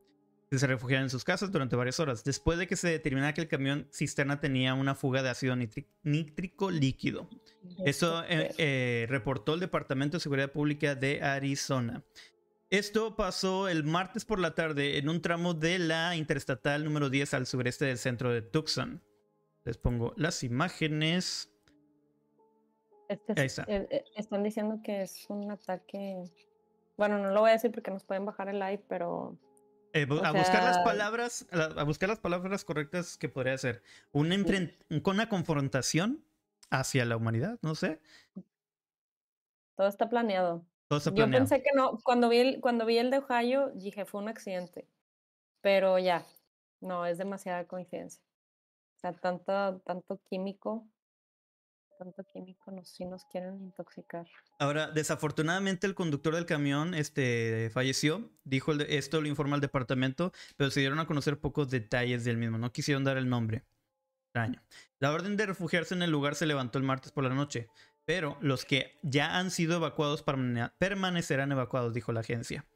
Que 0.51 0.59
se 0.59 0.67
refugiaran 0.67 1.05
en 1.05 1.11
sus 1.11 1.25
casas 1.25 1.51
durante 1.51 1.75
varias 1.75 2.01
horas, 2.01 2.23
después 2.23 2.59
de 2.59 2.67
que 2.67 2.77
se 2.77 2.89
determinara 2.89 3.33
que 3.33 3.41
el 3.41 3.49
camión 3.49 3.89
cisterna 3.93 4.41
tenía 4.41 4.75
una 4.75 4.95
fuga 4.95 5.23
de 5.23 5.31
ácido 5.31 5.57
nítrico 6.03 6.71
líquido. 6.71 7.29
Eso 7.85 8.23
eh, 8.29 8.53
eh, 8.59 9.07
reportó 9.09 9.55
el 9.55 9.61
Departamento 9.61 10.17
de 10.17 10.21
Seguridad 10.21 10.53
Pública 10.53 10.95
de 10.95 11.23
Arizona. 11.23 12.05
Esto 12.79 13.15
pasó 13.17 13.69
el 13.69 13.85
martes 13.85 14.25
por 14.25 14.39
la 14.41 14.55
tarde 14.55 14.99
en 14.99 15.09
un 15.09 15.23
tramo 15.23 15.55
de 15.55 15.79
la 15.79 16.17
interestatal 16.17 16.85
número 16.85 17.09
10 17.11 17.33
al 17.35 17.47
sureste 17.47 17.85
del 17.85 17.99
centro 17.99 18.31
de 18.33 18.43
Tucson. 18.43 19.03
Les 19.65 19.79
pongo 19.79 20.13
las 20.17 20.43
imágenes. 20.43 21.51
Este 23.09 23.33
es- 23.33 23.39
Ahí 23.39 23.47
está. 23.47 23.65
eh, 23.69 23.87
eh, 23.91 24.05
están 24.17 24.43
diciendo 24.43 24.81
que 24.83 25.03
es 25.03 25.27
un 25.29 25.51
ataque. 25.51 26.25
Bueno, 26.97 27.19
no 27.19 27.31
lo 27.31 27.41
voy 27.41 27.51
a 27.51 27.53
decir 27.55 27.71
porque 27.71 27.91
nos 27.91 28.05
pueden 28.05 28.25
bajar 28.25 28.49
el 28.49 28.59
live, 28.59 28.85
pero 28.89 29.39
Eh, 29.93 30.07
a 30.25 30.33
buscar 30.33 30.65
las 30.65 30.79
palabras, 30.79 31.47
a, 31.53 31.85
buscar 31.85 32.09
las 32.09 32.19
palabras 32.19 32.65
correctas 32.65 33.17
que 33.17 33.29
podría 33.29 33.57
ser. 33.59 33.83
Un 34.11 34.31
enfren- 34.33 34.75
con 35.03 35.15
una 35.15 35.29
confrontación 35.29 36.25
hacia 36.71 37.05
la 37.05 37.17
humanidad, 37.17 37.59
no 37.63 37.75
sé. 37.77 38.01
todo 39.77 39.89
está 39.89 40.09
planeado. 40.09 40.65
Yo 40.91 41.31
pensé 41.31 41.63
que 41.63 41.71
no, 41.75 41.99
cuando 42.03 42.29
vi 42.29 42.39
el, 42.39 42.61
cuando 42.61 42.87
vi 42.87 42.99
el 42.99 43.11
de 43.11 43.19
Ohio, 43.19 43.71
dije 43.75 44.05
fue 44.05 44.21
un 44.21 44.29
accidente. 44.29 44.87
Pero 45.61 45.99
ya, 45.99 46.25
no, 46.81 47.07
es 47.07 47.19
demasiada 47.19 47.67
coincidencia. 47.67 48.23
O 48.97 49.01
sea, 49.01 49.13
tanto, 49.13 49.81
tanto 49.81 50.21
químico, 50.29 50.87
tanto 51.99 52.25
químico, 52.25 52.71
nos, 52.71 52.89
sí 52.89 53.05
nos 53.05 53.25
quieren 53.25 53.63
intoxicar. 53.63 54.27
Ahora, 54.59 54.91
desafortunadamente 54.91 55.87
el 55.87 55.95
conductor 55.95 56.35
del 56.35 56.47
camión 56.47 56.95
este, 56.95 57.71
falleció. 57.73 58.31
Dijo 58.45 58.73
el 58.73 58.83
esto 58.83 59.21
lo 59.21 59.29
informa 59.29 59.57
el 59.57 59.63
departamento, 59.63 60.33
pero 60.57 60.71
se 60.71 60.81
dieron 60.81 61.01
a 61.01 61.07
conocer 61.07 61.41
pocos 61.41 61.71
detalles 61.71 62.25
del 62.25 62.37
mismo. 62.37 62.59
No 62.59 62.73
quisieron 62.73 63.05
dar 63.05 63.17
el 63.17 63.29
nombre. 63.29 63.65
Extraño. 64.27 64.63
La 64.99 65.13
orden 65.13 65.37
de 65.37 65.47
refugiarse 65.47 65.95
en 65.95 66.03
el 66.03 66.11
lugar 66.11 66.35
se 66.35 66.47
levantó 66.47 66.79
el 66.79 66.85
martes 66.85 67.13
por 67.13 67.23
la 67.23 67.31
noche, 67.31 67.69
pero 68.05 68.37
los 68.41 68.65
que 68.65 68.99
ya 69.03 69.39
han 69.39 69.51
sido 69.51 69.77
evacuados 69.77 70.25
permane- 70.25 70.73
permanecerán 70.79 71.53
evacuados, 71.53 71.95
dijo 71.95 72.13
la 72.13 72.21
agencia. 72.21 72.67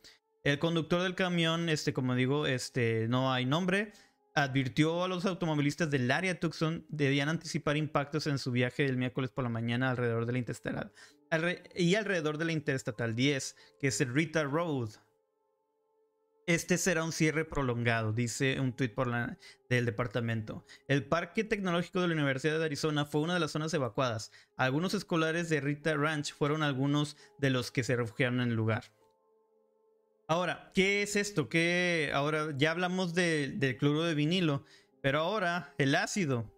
El 0.44 0.58
conductor 0.58 1.02
del 1.02 1.14
camión, 1.14 1.68
este, 1.68 1.92
como 1.92 2.14
digo, 2.14 2.46
este, 2.46 3.06
no 3.08 3.32
hay 3.32 3.44
nombre, 3.44 3.92
advirtió 4.34 5.04
a 5.04 5.08
los 5.08 5.26
automovilistas 5.26 5.90
del 5.90 6.10
área 6.10 6.38
Tucson 6.38 6.86
debían 6.88 7.28
anticipar 7.28 7.76
impactos 7.76 8.26
en 8.26 8.38
su 8.38 8.52
viaje 8.52 8.84
del 8.84 8.96
miércoles 8.96 9.30
por 9.30 9.44
la 9.44 9.50
mañana 9.50 9.90
alrededor 9.90 10.26
de 10.26 10.32
la 10.32 10.38
interestatal 10.38 10.92
y 11.74 11.94
alrededor 11.96 12.38
de 12.38 12.44
la 12.46 12.52
interestatal 12.52 13.14
10, 13.14 13.56
que 13.80 13.88
es 13.88 14.00
el 14.00 14.14
Rita 14.14 14.44
Road. 14.44 14.90
Este 16.48 16.78
será 16.78 17.04
un 17.04 17.12
cierre 17.12 17.44
prolongado, 17.44 18.14
dice 18.14 18.58
un 18.58 18.72
tuit 18.72 18.94
del 19.68 19.84
departamento. 19.84 20.64
El 20.86 21.04
Parque 21.04 21.44
Tecnológico 21.44 22.00
de 22.00 22.08
la 22.08 22.14
Universidad 22.14 22.58
de 22.58 22.64
Arizona 22.64 23.04
fue 23.04 23.20
una 23.20 23.34
de 23.34 23.40
las 23.40 23.50
zonas 23.50 23.74
evacuadas. 23.74 24.32
Algunos 24.56 24.94
escolares 24.94 25.50
de 25.50 25.60
Rita 25.60 25.94
Ranch 25.94 26.32
fueron 26.32 26.62
algunos 26.62 27.18
de 27.36 27.50
los 27.50 27.70
que 27.70 27.84
se 27.84 27.96
refugiaron 27.96 28.40
en 28.40 28.48
el 28.48 28.54
lugar. 28.54 28.84
Ahora, 30.26 30.72
¿qué 30.74 31.02
es 31.02 31.16
esto? 31.16 31.50
¿Qué? 31.50 32.10
Ahora 32.14 32.54
ya 32.56 32.70
hablamos 32.70 33.12
de- 33.12 33.48
del 33.54 33.76
cloro 33.76 34.04
de 34.04 34.14
vinilo, 34.14 34.64
pero 35.02 35.18
ahora 35.18 35.74
el 35.76 35.94
ácido. 35.94 36.50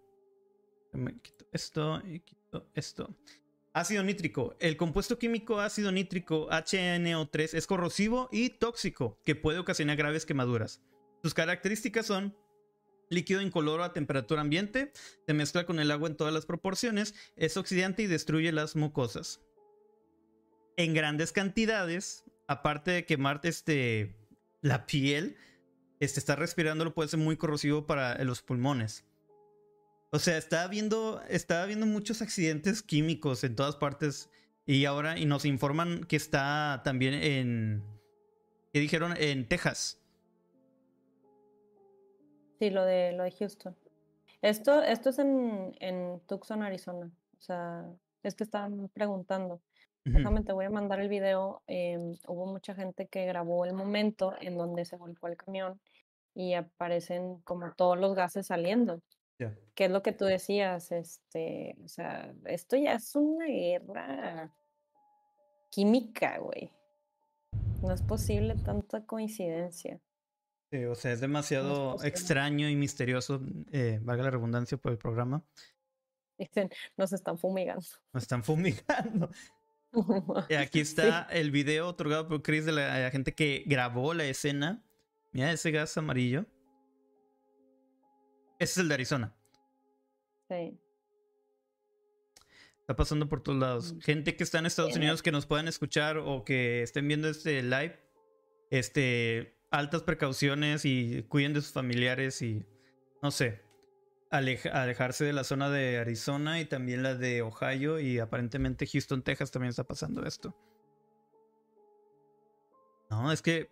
Quito 1.21 1.45
esto 1.51 2.01
y 2.05 2.21
quito 2.21 2.71
esto. 2.75 3.13
Ácido 3.73 4.03
nítrico. 4.03 4.57
El 4.59 4.75
compuesto 4.75 5.17
químico 5.17 5.61
ácido 5.61 5.93
nítrico 5.93 6.49
HNO3 6.49 7.53
es 7.53 7.67
corrosivo 7.67 8.27
y 8.31 8.49
tóxico, 8.49 9.17
que 9.23 9.35
puede 9.35 9.59
ocasionar 9.59 9.95
graves 9.95 10.25
quemaduras. 10.25 10.81
Sus 11.21 11.33
características 11.33 12.05
son 12.05 12.35
líquido 13.09 13.41
incoloro 13.41 13.83
a 13.83 13.93
temperatura 13.93 14.41
ambiente, 14.41 14.91
se 15.25 15.33
mezcla 15.33 15.65
con 15.65 15.79
el 15.79 15.91
agua 15.91 16.09
en 16.09 16.17
todas 16.17 16.33
las 16.33 16.45
proporciones, 16.45 17.15
es 17.37 17.55
oxidante 17.55 18.03
y 18.03 18.07
destruye 18.07 18.51
las 18.51 18.75
mucosas. 18.75 19.41
En 20.75 20.93
grandes 20.93 21.31
cantidades, 21.31 22.25
aparte 22.47 22.91
de 22.91 23.05
quemarte 23.05 23.47
este, 23.47 24.17
la 24.61 24.85
piel, 24.85 25.37
este, 26.01 26.19
estar 26.19 26.39
respirándolo 26.39 26.93
puede 26.93 27.09
ser 27.09 27.19
muy 27.19 27.37
corrosivo 27.37 27.85
para 27.85 28.21
los 28.23 28.41
pulmones. 28.41 29.05
O 30.13 30.19
sea, 30.19 30.37
estaba 30.37 30.67
viendo, 30.67 31.21
estaba 31.29 31.65
viendo 31.65 31.85
muchos 31.85 32.21
accidentes 32.21 32.83
químicos 32.83 33.45
en 33.45 33.55
todas 33.55 33.77
partes 33.77 34.29
y 34.65 34.83
ahora 34.83 35.17
y 35.17 35.25
nos 35.25 35.45
informan 35.45 36.03
que 36.03 36.17
está 36.17 36.81
también 36.83 37.13
en, 37.13 37.83
¿qué 38.73 38.81
dijeron? 38.81 39.13
En 39.17 39.47
Texas. 39.47 40.01
Sí, 42.59 42.69
lo 42.69 42.83
de, 42.83 43.13
lo 43.13 43.23
de 43.23 43.31
Houston. 43.31 43.75
Esto, 44.41 44.83
esto 44.83 45.11
es 45.11 45.19
en, 45.19 45.75
en 45.79 46.19
Tucson, 46.27 46.61
Arizona. 46.61 47.09
O 47.39 47.41
sea, 47.41 47.85
es 48.21 48.35
que 48.35 48.43
estaban 48.43 48.89
preguntando. 48.89 49.61
Déjame, 50.03 50.43
te 50.43 50.51
voy 50.51 50.65
a 50.65 50.69
mandar 50.69 50.99
el 50.99 51.09
video. 51.09 51.61
em, 51.67 52.17
hubo 52.27 52.47
mucha 52.47 52.75
gente 52.75 53.07
que 53.07 53.25
grabó 53.25 53.65
el 53.65 53.73
momento 53.73 54.33
en 54.41 54.57
donde 54.57 54.83
se 54.83 54.97
volcó 54.97 55.27
el 55.27 55.37
camión 55.37 55.79
y 56.33 56.53
aparecen 56.53 57.39
como 57.43 57.71
todos 57.75 57.97
los 57.97 58.13
gases 58.13 58.47
saliendo. 58.47 59.01
¿Qué 59.75 59.85
es 59.85 59.91
lo 59.91 60.03
que 60.03 60.11
tú 60.11 60.25
decías? 60.25 60.91
Este, 60.91 61.77
o 61.83 61.87
sea, 61.87 62.33
esto 62.45 62.75
ya 62.77 62.93
es 62.93 63.15
una 63.15 63.45
guerra 63.45 64.53
química, 65.69 66.37
güey. 66.39 66.71
No 67.81 67.93
es 67.93 68.01
posible 68.01 68.55
tanta 68.63 69.05
coincidencia. 69.05 69.99
Sí, 70.71 70.85
o 70.85 70.95
sea, 70.95 71.11
es 71.11 71.19
demasiado 71.19 72.01
extraño 72.03 72.69
y 72.69 72.75
misterioso, 72.75 73.41
eh, 73.71 73.99
valga 74.01 74.23
la 74.23 74.31
redundancia 74.31 74.77
por 74.77 74.93
el 74.93 74.97
programa. 74.97 75.43
Dicen, 76.37 76.69
nos 76.95 77.11
están 77.11 77.37
fumigando. 77.37 77.85
Nos 78.13 78.23
están 78.23 78.43
fumigando. 78.43 79.29
y 80.49 80.53
aquí 80.55 80.79
está 80.79 81.27
el 81.31 81.51
video 81.51 81.89
otorgado 81.89 82.27
por 82.27 82.41
Chris 82.41 82.65
de 82.65 82.71
la, 82.71 83.11
gente 83.11 83.35
que 83.35 83.63
grabó 83.65 84.13
la 84.13 84.23
escena. 84.23 84.81
Mira 85.33 85.51
ese 85.51 85.71
gas 85.71 85.97
amarillo. 85.97 86.45
Ese 88.61 88.73
es 88.73 88.77
el 88.77 88.89
de 88.89 88.93
Arizona. 88.93 89.33
Sí. 90.47 90.79
Está 92.81 92.95
pasando 92.95 93.27
por 93.27 93.41
todos 93.41 93.57
lados. 93.57 93.93
Mm. 93.93 93.99
Gente 94.01 94.35
que 94.35 94.43
está 94.43 94.59
en 94.59 94.67
Estados 94.67 94.95
Unidos 94.95 95.23
que 95.23 95.31
nos 95.31 95.47
puedan 95.47 95.67
escuchar 95.67 96.19
o 96.19 96.45
que 96.45 96.83
estén 96.83 97.07
viendo 97.07 97.27
este 97.27 97.63
live. 97.63 97.99
Este, 98.69 99.57
altas 99.71 100.03
precauciones 100.03 100.85
y 100.85 101.23
cuiden 101.23 101.53
de 101.53 101.61
sus 101.61 101.73
familiares 101.73 102.43
y 102.43 102.63
no 103.23 103.31
sé, 103.31 103.63
alejarse 104.29 105.25
de 105.25 105.33
la 105.33 105.43
zona 105.43 105.71
de 105.71 105.97
Arizona 105.97 106.61
y 106.61 106.65
también 106.65 107.01
la 107.01 107.15
de 107.15 107.41
Ohio 107.41 107.99
y 107.99 108.19
aparentemente 108.19 108.85
Houston, 108.85 109.23
Texas 109.23 109.49
también 109.49 109.71
está 109.71 109.85
pasando 109.85 110.23
esto. 110.23 110.55
No, 113.09 113.31
es 113.31 113.41
que... 113.41 113.71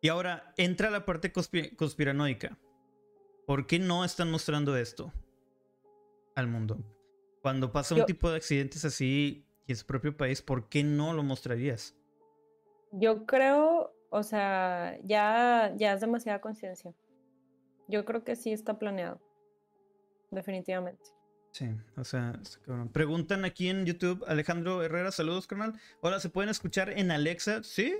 Y 0.00 0.08
ahora 0.08 0.52
entra 0.56 0.90
la 0.90 1.06
parte 1.06 1.32
conspiranoica. 1.32 2.58
¿Por 3.46 3.66
qué 3.66 3.78
no 3.78 4.04
están 4.04 4.30
mostrando 4.30 4.76
esto 4.76 5.12
al 6.34 6.48
mundo? 6.48 6.78
Cuando 7.42 7.72
pasa 7.72 7.94
un 7.94 8.06
tipo 8.06 8.30
de 8.30 8.36
accidentes 8.36 8.84
así 8.84 9.44
y 9.66 9.72
en 9.72 9.76
su 9.76 9.84
propio 9.84 10.16
país, 10.16 10.40
¿por 10.40 10.68
qué 10.68 10.82
no 10.82 11.12
lo 11.12 11.22
mostrarías? 11.22 11.94
Yo 12.92 13.26
creo, 13.26 13.94
o 14.08 14.22
sea, 14.22 14.98
ya, 15.04 15.74
ya 15.76 15.92
es 15.92 16.00
demasiada 16.00 16.40
conciencia. 16.40 16.94
Yo 17.86 18.04
creo 18.06 18.24
que 18.24 18.34
sí 18.34 18.52
está 18.52 18.78
planeado 18.78 19.20
definitivamente. 20.30 21.04
Sí, 21.52 21.68
o 21.96 22.02
sea, 22.02 22.40
preguntan 22.92 23.44
aquí 23.44 23.68
en 23.68 23.86
YouTube, 23.86 24.24
Alejandro 24.26 24.82
Herrera, 24.82 25.12
saludos, 25.12 25.46
canal. 25.46 25.78
Hola, 26.00 26.18
¿se 26.18 26.28
pueden 26.28 26.50
escuchar 26.50 26.90
en 26.90 27.12
Alexa? 27.12 27.62
Sí, 27.62 27.94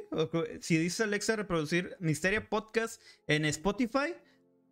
si 0.60 0.76
dice 0.76 1.04
Alexa 1.04 1.36
reproducir 1.36 1.96
Misteria 2.00 2.48
Podcast 2.48 3.00
en 3.28 3.44
Spotify, 3.44 4.14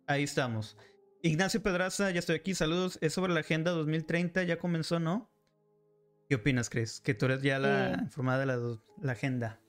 ahí 0.07 0.23
estamos. 0.23 0.77
Ignacio 1.21 1.61
Pedraza, 1.63 2.11
ya 2.11 2.19
estoy 2.19 2.35
aquí, 2.35 2.53
saludos. 2.53 2.97
Es 3.01 3.13
sobre 3.13 3.33
la 3.33 3.41
Agenda 3.41 3.71
2030, 3.71 4.43
ya 4.43 4.57
comenzó, 4.57 4.99
¿no? 4.99 5.29
¿Qué 6.29 6.35
opinas, 6.35 6.69
Chris? 6.69 7.01
Que 7.01 7.13
tú 7.13 7.25
eres 7.25 7.41
ya 7.41 7.59
la 7.59 7.97
informada 8.01 8.39
de 8.39 8.45
la, 8.45 8.79
la 9.01 9.11
agenda. 9.11 9.59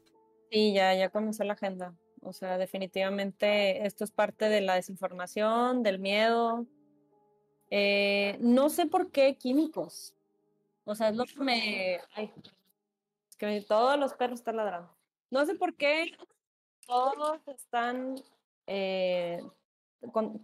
Sí, 0.50 0.72
ya, 0.72 0.94
ya 0.94 1.10
comenzó 1.10 1.44
la 1.44 1.54
agenda. 1.54 1.94
O 2.22 2.32
sea, 2.32 2.58
definitivamente 2.58 3.86
esto 3.86 4.04
es 4.04 4.10
parte 4.10 4.48
de 4.48 4.60
la 4.60 4.74
desinformación, 4.74 5.82
del 5.82 5.98
miedo, 5.98 6.66
eh, 7.70 8.36
no 8.40 8.68
sé 8.68 8.86
por 8.86 9.10
qué 9.10 9.36
químicos. 9.36 10.14
O 10.84 10.94
sea, 10.94 11.08
es 11.08 11.16
lo 11.16 11.24
que 11.24 11.40
me. 11.40 12.00
Ay, 12.14 12.32
es 13.28 13.36
que 13.36 13.62
todos 13.62 13.98
los 13.98 14.14
perros 14.14 14.40
están 14.40 14.56
ladrando. 14.56 14.94
No 15.30 15.44
sé 15.44 15.54
por 15.54 15.74
qué 15.74 16.12
todos 16.86 17.40
están. 17.48 18.14
Eh, 18.66 19.42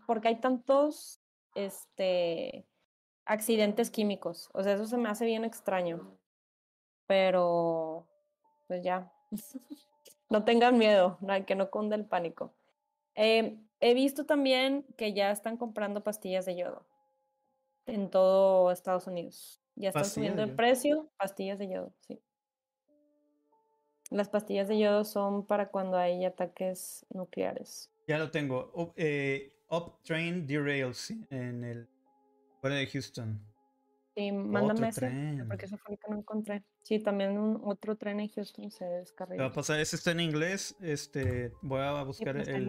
porque 0.07 0.29
hay 0.29 0.41
tantos 0.41 1.21
este, 1.55 2.67
accidentes 3.25 3.91
químicos. 3.91 4.49
O 4.53 4.63
sea, 4.63 4.75
eso 4.75 4.87
se 4.87 4.97
me 4.97 5.09
hace 5.09 5.25
bien 5.25 5.45
extraño. 5.45 6.19
Pero, 7.07 8.07
pues 8.67 8.83
ya. 8.83 9.13
no 10.31 10.45
tengan 10.45 10.79
miedo, 10.79 11.19
que 11.47 11.55
no 11.55 11.71
cunda 11.71 11.97
el 11.97 12.07
pánico. 12.07 12.55
Eh, 13.15 13.59
he 13.81 13.95
visto 13.95 14.25
también 14.25 14.87
que 14.97 15.13
ya 15.13 15.31
están 15.31 15.57
comprando 15.57 16.03
pastillas 16.03 16.47
de 16.47 16.57
yodo 16.57 16.87
en 17.87 18.11
todo 18.11 18.71
Estados 18.71 19.07
Unidos. 19.07 19.61
Ya 19.75 19.89
están 19.89 20.05
subiendo 20.05 20.43
el 20.43 20.55
precio, 20.55 21.11
pastillas 21.17 21.59
de 21.59 21.69
yodo, 21.69 21.93
sí. 22.01 22.23
Las 24.11 24.29
pastillas 24.29 24.69
de 24.69 24.79
yodo 24.79 25.05
son 25.05 25.47
para 25.47 25.71
cuando 25.71 25.97
hay 25.97 26.25
ataques 26.25 27.07
nucleares. 27.11 27.90
Ya 28.11 28.19
lo 28.19 28.29
tengo. 28.29 28.73
Up, 28.75 28.93
eh, 28.97 29.53
Train 30.03 30.45
Derails 30.45 31.13
en 31.31 31.63
el 31.63 31.89
fuera 32.61 32.75
de 32.75 32.89
Houston. 32.89 33.41
Sí, 34.17 34.33
mándame 34.33 34.89
ese, 34.89 35.45
porque 35.47 35.67
eso 35.67 35.79
fue 35.79 35.95
el 35.95 36.01
que 36.01 36.11
no 36.11 36.19
encontré. 36.19 36.65
Sí, 36.83 36.99
también 36.99 37.39
un, 37.39 37.61
otro 37.65 37.95
tren 37.95 38.19
en 38.19 38.29
Houston 38.31 38.73
se 38.73 38.85
descarriló. 38.85 39.45
Va 39.45 39.51
a 39.51 39.53
pasar, 39.53 39.79
ese 39.79 39.95
está 39.95 40.11
en 40.11 40.19
inglés. 40.19 40.75
Este, 40.81 41.53
voy 41.63 41.83
a 41.83 42.03
buscar 42.03 42.35
pues, 42.35 42.49
el. 42.49 42.67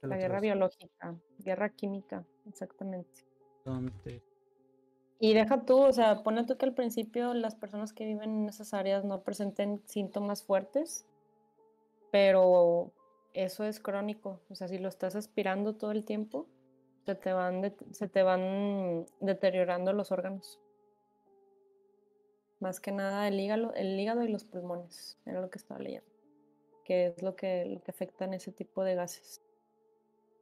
La 0.00 0.16
guerra 0.16 0.40
biológica, 0.40 1.14
guerra 1.38 1.68
química, 1.68 2.24
exactamente. 2.48 3.26
Y 5.20 5.34
deja 5.34 5.66
tú, 5.66 5.76
o 5.76 5.92
sea, 5.92 6.22
pone 6.22 6.46
tú 6.46 6.56
que 6.56 6.64
al 6.64 6.72
principio 6.72 7.34
las 7.34 7.54
personas 7.54 7.92
que 7.92 8.06
viven 8.06 8.30
en 8.30 8.48
esas 8.48 8.72
áreas 8.72 9.04
no 9.04 9.24
presenten 9.24 9.82
síntomas 9.84 10.42
fuertes, 10.42 11.04
pero 12.10 12.94
eso 13.34 13.64
es 13.64 13.80
crónico. 13.80 14.40
O 14.48 14.54
sea, 14.54 14.68
si 14.68 14.78
lo 14.78 14.88
estás 14.88 15.16
aspirando 15.16 15.74
todo 15.74 15.92
el 15.92 16.04
tiempo, 16.04 16.48
se 17.06 17.14
te 17.14 17.32
van, 17.32 17.74
se 17.92 18.08
te 18.08 18.22
van 18.22 19.06
deteriorando 19.20 19.92
los 19.92 20.12
órganos. 20.12 20.60
Más 22.60 22.80
que 22.80 22.92
nada 22.92 23.26
el 23.26 23.40
hígado, 23.40 23.74
el 23.74 23.98
hígado 23.98 24.22
y 24.22 24.28
los 24.28 24.44
pulmones, 24.44 25.18
era 25.26 25.40
lo 25.40 25.50
que 25.50 25.58
estaba 25.58 25.80
leyendo, 25.80 26.08
que 26.84 27.06
es 27.06 27.22
lo 27.22 27.34
que, 27.34 27.64
lo 27.66 27.82
que 27.82 27.90
afecta 27.90 28.24
en 28.24 28.34
ese 28.34 28.52
tipo 28.52 28.84
de 28.84 28.94
gases. 28.94 29.42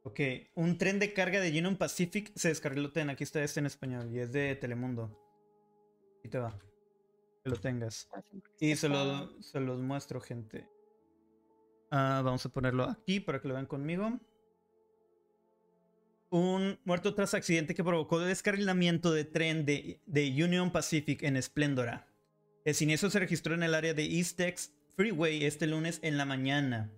Ok, 0.03 0.19
un 0.55 0.77
tren 0.77 0.99
de 0.99 1.13
carga 1.13 1.39
de 1.39 1.49
Union 1.49 1.77
Pacific 1.77 2.31
se 2.35 2.49
descarriló. 2.49 2.91
Ten, 2.91 3.09
aquí 3.09 3.23
está 3.23 3.43
este 3.43 3.59
en 3.59 3.67
español 3.67 4.11
y 4.11 4.19
es 4.19 4.31
de 4.31 4.55
Telemundo. 4.55 5.17
Y 6.23 6.29
te 6.29 6.39
va. 6.39 6.57
Que 7.43 7.49
lo 7.49 7.55
tengas. 7.55 8.07
Ah, 8.13 8.21
y 8.59 8.75
se, 8.75 8.89
lo, 8.89 9.41
se 9.41 9.59
los 9.59 9.79
muestro, 9.79 10.19
gente. 10.21 10.67
Ah, 11.91 12.21
vamos 12.23 12.45
a 12.45 12.49
ponerlo 12.49 12.85
aquí 12.85 13.19
para 13.19 13.41
que 13.41 13.49
lo 13.49 13.53
vean 13.53 13.65
conmigo. 13.65 14.19
Un 16.29 16.79
muerto 16.85 17.13
tras 17.13 17.33
accidente 17.33 17.75
que 17.75 17.83
provocó 17.83 18.19
descarrilamiento 18.19 19.11
de 19.11 19.25
tren 19.25 19.65
de, 19.65 19.99
de 20.05 20.43
Union 20.43 20.71
Pacific 20.71 21.21
en 21.23 21.41
Splendora. 21.41 22.07
El 22.63 22.75
siniestro 22.75 23.09
se 23.09 23.19
registró 23.19 23.53
en 23.53 23.63
el 23.63 23.73
área 23.73 23.93
de 23.93 24.05
East 24.05 24.37
Tex 24.37 24.71
Freeway 24.95 25.43
este 25.43 25.67
lunes 25.67 25.99
en 26.01 26.17
la 26.17 26.23
mañana. 26.23 26.89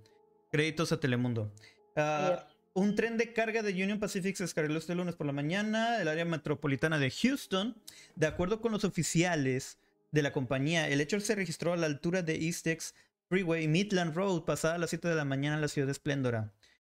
Créditos 0.52 0.92
a 0.92 1.00
Telemundo. 1.00 1.52
Uh, 1.96 2.80
un 2.80 2.94
tren 2.94 3.18
de 3.18 3.34
carga 3.34 3.64
de 3.64 3.72
Union 3.72 4.00
Pacific 4.00 4.36
se 4.36 4.44
descargó 4.44 4.76
este 4.76 4.94
lunes 4.94 5.16
por 5.16 5.26
la 5.26 5.34
mañana 5.34 5.98
del 5.98 6.08
área 6.08 6.26
metropolitana 6.26 7.00
de 7.00 7.10
Houston. 7.10 7.76
De 8.16 8.28
acuerdo 8.28 8.62
con 8.62 8.72
los 8.72 8.84
oficiales 8.84 9.80
de 10.12 10.22
la 10.22 10.32
compañía, 10.32 10.88
el 10.88 11.02
hecho 11.02 11.20
se 11.20 11.34
registró 11.34 11.74
a 11.74 11.78
la 11.78 11.88
altura 11.88 12.22
de 12.22 12.36
Eastex 12.36 12.94
Freeway 13.30 13.68
Midland 13.68 14.16
Road 14.16 14.44
pasada 14.44 14.76
a 14.76 14.78
las 14.78 14.90
7 14.90 15.08
de 15.08 15.16
la 15.16 15.26
mañana 15.26 15.56
en 15.56 15.62
la 15.62 15.68
ciudad 15.68 15.88
de 15.88 15.94
Splendora, 15.94 16.54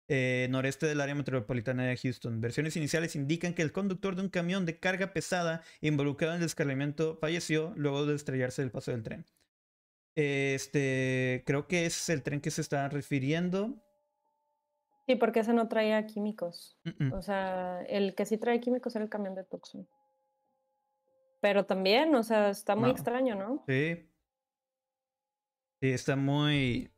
eh, 0.08 0.48
noreste 0.50 0.86
del 0.86 1.02
área 1.02 1.16
metropolitana 1.16 1.86
de 1.86 1.98
Houston. 1.98 2.40
Versiones 2.40 2.78
iniciales 2.78 3.16
indican 3.16 3.54
que 3.54 3.62
el 3.62 3.72
conductor 3.72 4.16
de 4.16 4.22
un 4.22 4.30
camión 4.30 4.66
de 4.66 4.80
carga 4.80 5.14
pesada 5.14 5.64
involucrado 5.82 6.34
en 6.34 6.40
el 6.42 6.46
descargamiento 6.46 7.18
falleció 7.20 7.74
luego 7.76 8.06
de 8.06 8.16
estrellarse 8.16 8.62
del 8.62 8.72
paso 8.72 8.92
del 8.92 9.04
tren. 9.04 9.26
Este, 10.16 11.44
creo 11.46 11.68
que 11.68 11.86
es 11.86 12.10
el 12.10 12.24
tren 12.24 12.42
que 12.42 12.52
se 12.52 12.62
está 12.62 12.90
refiriendo. 12.90 13.76
Sí, 15.06 15.16
porque 15.16 15.42
ese 15.42 15.54
no 15.54 15.68
traía 15.68 16.06
químicos. 16.06 16.78
O 17.14 17.22
sea, 17.22 17.84
el 17.84 18.16
que 18.16 18.26
sí 18.26 18.38
trae 18.38 18.60
químicos 18.60 18.96
era 18.96 19.04
el 19.04 19.10
camión 19.10 19.36
de 19.36 19.44
Tucson. 19.44 19.88
Pero 21.40 21.66
también, 21.66 22.14
o 22.16 22.24
sea, 22.24 22.50
está 22.50 22.76
muy 22.76 22.90
extraño, 22.90 23.36
¿no? 23.36 23.64
Sí. 23.68 24.07
Sí, 25.80 25.90
está 25.90 26.16
muy 26.16 26.90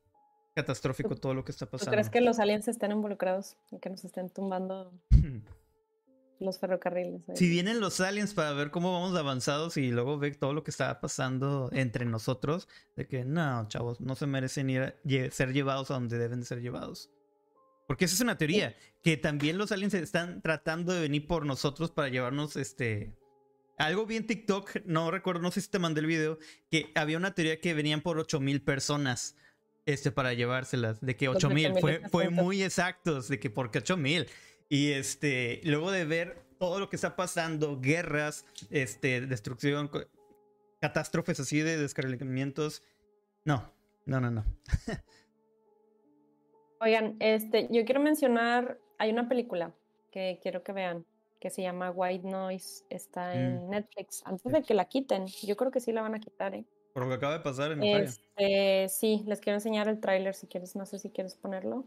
catastrófico 0.55 1.15
todo 1.15 1.33
lo 1.33 1.43
que 1.43 1.51
está 1.51 1.65
pasando. 1.65 1.91
¿Tú 1.91 1.95
crees 1.95 2.09
que 2.09 2.21
los 2.21 2.39
aliens 2.39 2.67
estén 2.67 2.91
involucrados 2.91 3.57
y 3.71 3.79
que 3.79 3.89
nos 3.89 4.03
estén 4.05 4.29
tumbando 4.29 4.93
los 6.39 6.59
ferrocarriles? 6.59 7.21
Si 7.35 7.49
vienen 7.49 7.79
los 7.79 7.99
aliens 7.99 8.33
para 8.33 8.53
ver 8.53 8.71
cómo 8.71 8.93
vamos 8.93 9.17
avanzados 9.17 9.77
y 9.77 9.91
luego 9.91 10.17
ver 10.17 10.37
todo 10.37 10.53
lo 10.53 10.63
que 10.63 10.71
está 10.71 10.99
pasando 11.01 11.69
entre 11.73 12.05
nosotros, 12.05 12.67
de 12.95 13.07
que 13.07 13.25
no, 13.25 13.67
chavos, 13.67 13.99
no 13.99 14.15
se 14.15 14.27
merecen 14.27 14.69
ir 14.69 14.81
a 14.81 14.95
ser 15.31 15.53
llevados 15.53 15.91
a 15.91 15.95
donde 15.95 16.17
deben 16.17 16.43
ser 16.45 16.61
llevados. 16.61 17.09
Porque 17.87 18.05
esa 18.05 18.15
es 18.15 18.21
una 18.21 18.37
teoría, 18.37 18.75
que 19.01 19.17
también 19.17 19.57
los 19.57 19.71
aliens 19.71 19.95
están 19.95 20.41
tratando 20.41 20.93
de 20.93 21.01
venir 21.01 21.27
por 21.27 21.45
nosotros 21.45 21.91
para 21.91 22.09
llevarnos 22.09 22.55
este... 22.55 23.15
Algo 23.79 24.05
bien 24.05 24.27
TikTok, 24.27 24.85
no 24.85 25.09
recuerdo, 25.09 25.41
no 25.41 25.51
sé 25.51 25.61
si 25.61 25.69
te 25.69 25.79
mandé 25.79 26.01
el 26.01 26.05
video, 26.05 26.37
que 26.69 26.91
había 26.95 27.15
una 27.15 27.33
teoría 27.33 27.61
que 27.61 27.73
venían 27.73 28.01
por 28.01 28.19
8000 28.19 28.61
personas 28.61 29.37
este, 29.85 30.11
para 30.11 30.33
llevárselas, 30.33 30.99
de 30.99 31.15
que 31.15 31.29
8000, 31.29 31.79
fue, 31.79 32.01
fue 32.09 32.29
muy 32.29 32.61
exactos, 32.61 33.29
de 33.29 33.39
que 33.39 33.49
porque 33.49 33.77
8000. 33.77 34.27
Y 34.67 34.91
este, 34.91 35.61
luego 35.63 35.91
de 35.91 36.03
ver 36.03 36.43
todo 36.59 36.79
lo 36.79 36.89
que 36.89 36.97
está 36.97 37.15
pasando, 37.15 37.79
guerras, 37.79 38.45
este, 38.69 39.21
destrucción, 39.21 39.89
catástrofes 40.81 41.39
así 41.39 41.61
de 41.61 41.77
descarrilamientos. 41.77 42.83
No, 43.45 43.73
no, 44.05 44.19
no, 44.19 44.29
no. 44.29 44.43
Oigan, 46.81 47.15
este, 47.19 47.69
yo 47.71 47.85
quiero 47.85 48.01
mencionar, 48.01 48.77
hay 48.97 49.09
una 49.09 49.29
película 49.29 49.73
que 50.11 50.37
quiero 50.41 50.63
que 50.63 50.73
vean, 50.73 51.05
que 51.39 51.49
se 51.49 51.61
llama 51.61 51.91
White 51.91 52.27
Noise, 52.27 52.85
está 52.89 53.33
en 53.35 53.67
Mm. 53.67 53.69
Netflix. 53.69 54.21
Antes 54.25 54.51
de 54.51 54.61
que 54.61 54.73
la 54.73 54.85
quiten, 54.85 55.27
yo 55.27 55.55
creo 55.55 55.71
que 55.71 55.79
sí 55.79 55.91
la 55.91 56.01
van 56.01 56.15
a 56.15 56.19
quitar, 56.19 56.53
¿eh? 56.55 56.65
Por 56.93 57.03
lo 57.03 57.09
que 57.09 57.15
acaba 57.15 57.33
de 57.33 57.39
pasar 57.39 57.71
en. 57.71 57.83
Este, 57.83 58.87
sí, 58.89 59.23
les 59.25 59.39
quiero 59.39 59.57
enseñar 59.57 59.87
el 59.87 59.99
tráiler 59.99 60.33
si 60.35 60.47
quieres, 60.47 60.75
no 60.75 60.85
sé 60.85 60.99
si 60.99 61.09
quieres 61.11 61.35
ponerlo. 61.35 61.85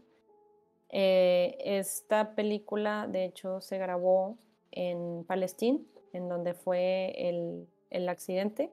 Eh, 0.89 1.57
esta 1.59 2.35
película, 2.35 3.07
de 3.07 3.25
hecho, 3.25 3.61
se 3.61 3.77
grabó 3.77 4.37
en 4.71 5.23
Palestina, 5.25 5.79
en 6.13 6.29
donde 6.29 6.53
fue 6.53 7.13
el, 7.29 7.67
el 7.89 8.09
accidente, 8.09 8.71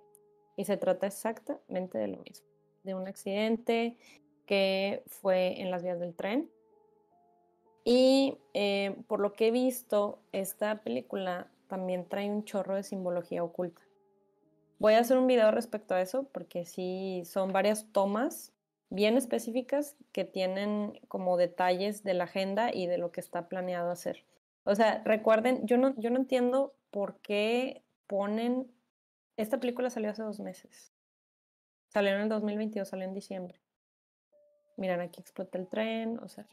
y 0.56 0.64
se 0.64 0.76
trata 0.76 1.06
exactamente 1.06 1.98
de 1.98 2.08
lo 2.08 2.18
mismo, 2.18 2.46
de 2.84 2.94
un 2.94 3.08
accidente 3.08 3.96
que 4.46 5.02
fue 5.06 5.60
en 5.60 5.70
las 5.70 5.82
vías 5.82 5.98
del 6.00 6.14
tren. 6.14 6.50
Y 7.84 8.38
eh, 8.54 8.96
por 9.08 9.20
lo 9.20 9.32
que 9.32 9.48
he 9.48 9.50
visto, 9.50 10.18
esta 10.32 10.82
película 10.82 11.48
también 11.68 12.08
trae 12.08 12.30
un 12.30 12.44
chorro 12.44 12.74
de 12.74 12.82
simbología 12.82 13.42
oculta. 13.42 13.80
Voy 14.78 14.94
a 14.94 15.00
hacer 15.00 15.18
un 15.18 15.26
video 15.26 15.50
respecto 15.50 15.94
a 15.94 16.00
eso 16.00 16.24
porque 16.32 16.64
sí 16.64 17.22
son 17.24 17.52
varias 17.52 17.86
tomas 17.92 18.52
bien 18.90 19.16
específicas 19.16 19.96
que 20.12 20.24
tienen 20.24 20.98
como 21.08 21.36
detalles 21.36 22.02
de 22.02 22.14
la 22.14 22.24
agenda 22.24 22.74
y 22.74 22.86
de 22.86 22.98
lo 22.98 23.12
que 23.12 23.20
está 23.20 23.48
planeado 23.48 23.90
hacer. 23.90 24.24
O 24.64 24.74
sea, 24.74 25.02
recuerden, 25.04 25.66
yo 25.66 25.78
no, 25.78 25.94
yo 25.96 26.10
no 26.10 26.16
entiendo 26.16 26.74
por 26.90 27.16
qué 27.20 27.82
ponen... 28.06 28.70
Esta 29.36 29.58
película 29.58 29.90
salió 29.90 30.10
hace 30.10 30.22
dos 30.22 30.40
meses. 30.40 30.92
Salió 31.88 32.12
en 32.12 32.22
el 32.22 32.28
2022, 32.28 32.88
salió 32.88 33.04
en 33.04 33.14
diciembre. 33.14 33.60
Miren, 34.76 35.00
aquí 35.00 35.20
explota 35.20 35.58
el 35.58 35.68
tren, 35.68 36.18
o 36.18 36.28
sea, 36.28 36.46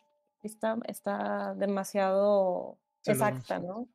está, 0.47 0.77
está 0.87 1.53
demasiado 1.55 2.79
Se 3.01 3.11
exacta, 3.11 3.59
¿no? 3.59 3.87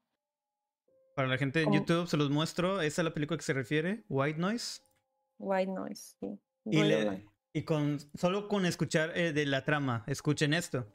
Para 1.17 1.29
la 1.29 1.37
gente 1.37 1.63
en 1.63 1.73
YouTube 1.73 2.07
se 2.07 2.17
los 2.17 2.31
muestro. 2.31 2.81
¿Esa 2.81 3.03
es 3.03 3.05
la 3.05 3.13
película 3.13 3.37
que 3.37 3.45
se 3.45 3.53
refiere? 3.53 4.05
White 4.09 4.39
Noise. 4.39 4.83
White 5.39 5.73
noise, 5.73 6.17
sí. 6.21 6.39
Y, 6.65 6.83
le- 6.83 7.27
con 7.67 7.99
solo 8.15 8.49
con 8.49 8.65
escuchar 8.65 9.13
eh, 9.19 9.33
de 9.33 9.45
la 9.45 9.65
trama, 9.65 10.05
escuchen 10.07 10.55
esto. 10.55 10.87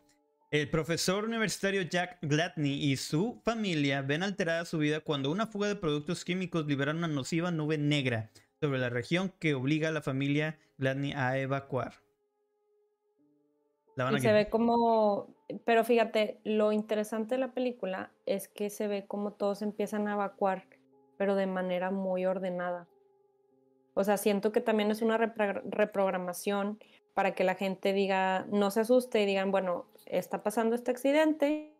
El 0.49 0.69
profesor 0.69 1.25
universitario 1.25 1.81
Jack 1.81 2.19
Gladney 2.21 2.81
y 2.91 2.95
su 2.95 3.41
familia 3.43 4.01
ven 4.01 4.23
alterada 4.23 4.63
su 4.63 4.77
vida 4.77 5.01
cuando 5.01 5.29
una 5.29 5.45
fuga 5.45 5.67
de 5.67 5.75
productos 5.75 6.23
químicos 6.23 6.65
libera 6.65 6.93
una 6.93 7.09
nociva 7.09 7.51
nube 7.51 7.77
negra 7.77 8.31
sobre 8.61 8.79
la 8.79 8.89
región 8.89 9.33
que 9.39 9.53
obliga 9.53 9.89
a 9.89 9.91
la 9.91 10.01
familia 10.01 10.57
Gladney 10.77 11.11
a 11.11 11.37
evacuar. 11.37 11.95
La 13.97 14.05
van 14.05 14.15
a 14.15 14.17
Y 14.17 14.21
se 14.21 14.31
ve 14.31 14.49
como, 14.49 15.35
pero 15.65 15.83
fíjate, 15.83 16.39
lo 16.43 16.71
interesante 16.71 17.35
de 17.35 17.39
la 17.39 17.53
película 17.53 18.11
es 18.25 18.47
que 18.47 18.69
se 18.69 18.87
ve 18.87 19.05
como 19.07 19.31
todos 19.31 19.61
empiezan 19.61 20.07
a 20.07 20.13
evacuar, 20.13 20.65
pero 21.17 21.35
de 21.35 21.47
manera 21.47 21.91
muy 21.91 22.25
ordenada. 22.25 22.87
O 23.93 24.03
sea, 24.03 24.17
siento 24.17 24.51
que 24.51 24.61
también 24.61 24.91
es 24.91 25.01
una 25.01 25.17
reprogramación 25.17 26.79
para 27.13 27.33
que 27.33 27.43
la 27.43 27.55
gente 27.55 27.93
diga, 27.93 28.45
no 28.51 28.69
se 28.69 28.81
asuste 28.81 29.23
y 29.23 29.25
digan, 29.25 29.49
bueno, 29.49 29.85
está 30.05 30.43
pasando 30.43 30.75
este 30.75 30.91
accidente 30.91 31.73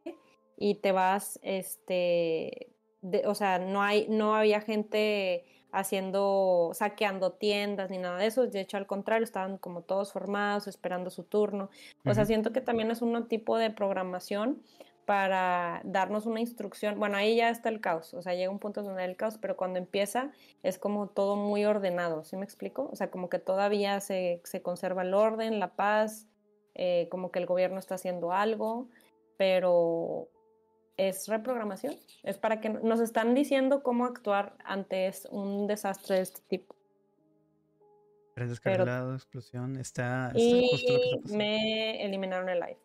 y 0.58 0.76
te 0.76 0.92
vas, 0.92 1.40
este, 1.44 2.72
de- 3.02 3.28
o 3.28 3.36
sea, 3.36 3.60
no 3.60 3.84
hay, 3.84 4.08
no 4.10 4.34
había 4.36 4.62
gente 4.62 5.46
haciendo, 5.80 6.72
saqueando 6.74 7.32
tiendas 7.34 7.90
ni 7.90 7.98
nada 7.98 8.18
de 8.18 8.28
eso. 8.28 8.48
De 8.48 8.60
hecho, 8.60 8.78
al 8.78 8.88
contrario, 8.88 9.24
estaban 9.24 9.58
como 9.58 9.82
todos 9.82 10.12
formados, 10.12 10.68
esperando 10.68 11.10
su 11.10 11.24
turno. 11.24 11.70
O 12.06 12.14
sea, 12.14 12.26
siento 12.26 12.52
que 12.52 12.62
también 12.62 12.92
es 12.92 13.02
un 13.02 13.28
tipo 13.28 13.58
de 13.58 13.70
programación 13.70 14.62
para 15.06 15.82
darnos 15.86 16.26
una 16.26 16.42
instrucción. 16.42 17.00
Bueno, 17.00 17.16
ahí 17.16 17.38
ya 17.38 17.50
está 17.50 17.70
el 17.70 17.80
caos, 17.80 18.14
o 18.14 18.22
sea, 18.22 18.34
llega 18.34 18.52
un 18.52 18.60
punto 18.60 18.84
donde 18.84 19.04
hay 19.04 19.10
el 19.10 19.16
caos, 19.16 19.38
pero 19.38 19.56
cuando 19.56 19.80
empieza 19.80 20.32
es 20.64 20.78
como 20.78 21.08
todo 21.08 21.38
muy 21.38 21.64
ordenado, 21.64 22.26
¿sí 22.26 22.36
me 22.36 22.44
explico? 22.44 22.90
O 22.92 22.96
sea, 22.98 23.10
como 23.10 23.30
que 23.30 23.40
todavía 23.40 24.02
se, 24.02 24.42
se 24.44 24.62
conserva 24.62 25.04
el 25.04 25.14
orden, 25.14 25.62
la 25.62 25.76
paz, 25.76 26.28
eh, 26.76 27.08
como 27.10 27.32
que 27.32 27.40
el 27.40 27.46
gobierno 27.46 27.80
está 27.80 27.96
haciendo 27.96 28.34
algo, 28.34 28.90
pero 29.38 30.28
es 30.98 31.28
reprogramación, 31.28 31.96
es 32.24 32.38
para 32.38 32.60
que 32.60 32.70
nos 32.70 33.00
están 33.00 33.34
diciendo 33.36 33.84
cómo 33.84 34.06
actuar 34.06 34.58
ante 34.66 35.12
un 35.32 35.68
desastre 35.68 36.16
de 36.18 36.22
este 36.24 36.42
tipo. 36.48 36.76
Pero- 38.34 38.50
descarrilado, 38.50 39.14
explosión. 39.16 39.78
Está, 39.78 40.32
está 40.36 40.40
justo 40.72 40.94
lo 40.94 41.00
que 41.00 41.06
está 41.24 41.34
Y 41.34 41.38
me 41.38 42.06
eliminaron 42.06 42.50
el 42.50 42.60
live. 42.60 42.78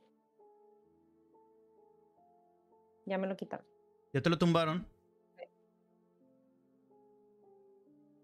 Ya 3.06 3.18
me 3.18 3.26
lo 3.26 3.36
quitaron. 3.36 3.66
¿Ya 4.12 4.22
te 4.22 4.30
lo 4.30 4.38
tumbaron? 4.38 4.86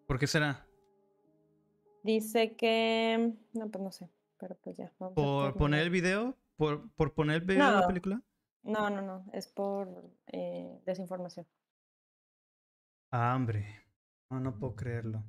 ¿Por 0.07 0.19
qué 0.19 0.27
será? 0.27 0.67
Dice 2.03 2.55
que. 2.57 3.33
No, 3.53 3.69
pues 3.69 3.85
no 3.85 3.93
sé. 3.93 4.09
Pero 4.39 4.55
pues 4.63 4.77
ya. 4.77 4.91
vamos 4.99 5.15
¿Por 5.15 5.55
poner 5.57 5.83
el 5.83 5.91
video? 5.91 6.35
¿Por, 6.57 6.89
por 6.93 7.13
poner 7.13 7.37
el 7.37 7.41
video 7.43 7.67
de 7.67 7.73
la 7.73 7.81
No. 7.83 7.87
película? 7.87 8.23
No, 8.63 8.91
no, 8.91 9.03
no. 9.03 9.25
Es 9.33 9.49
por 9.49 9.89
eh, 10.27 10.81
desinformación. 10.85 11.47
Ah, 13.11 13.35
hombre. 13.37 13.67
No, 14.31 14.41
no 14.41 14.59
puedo 14.59 14.75
creerlo. 14.77 15.25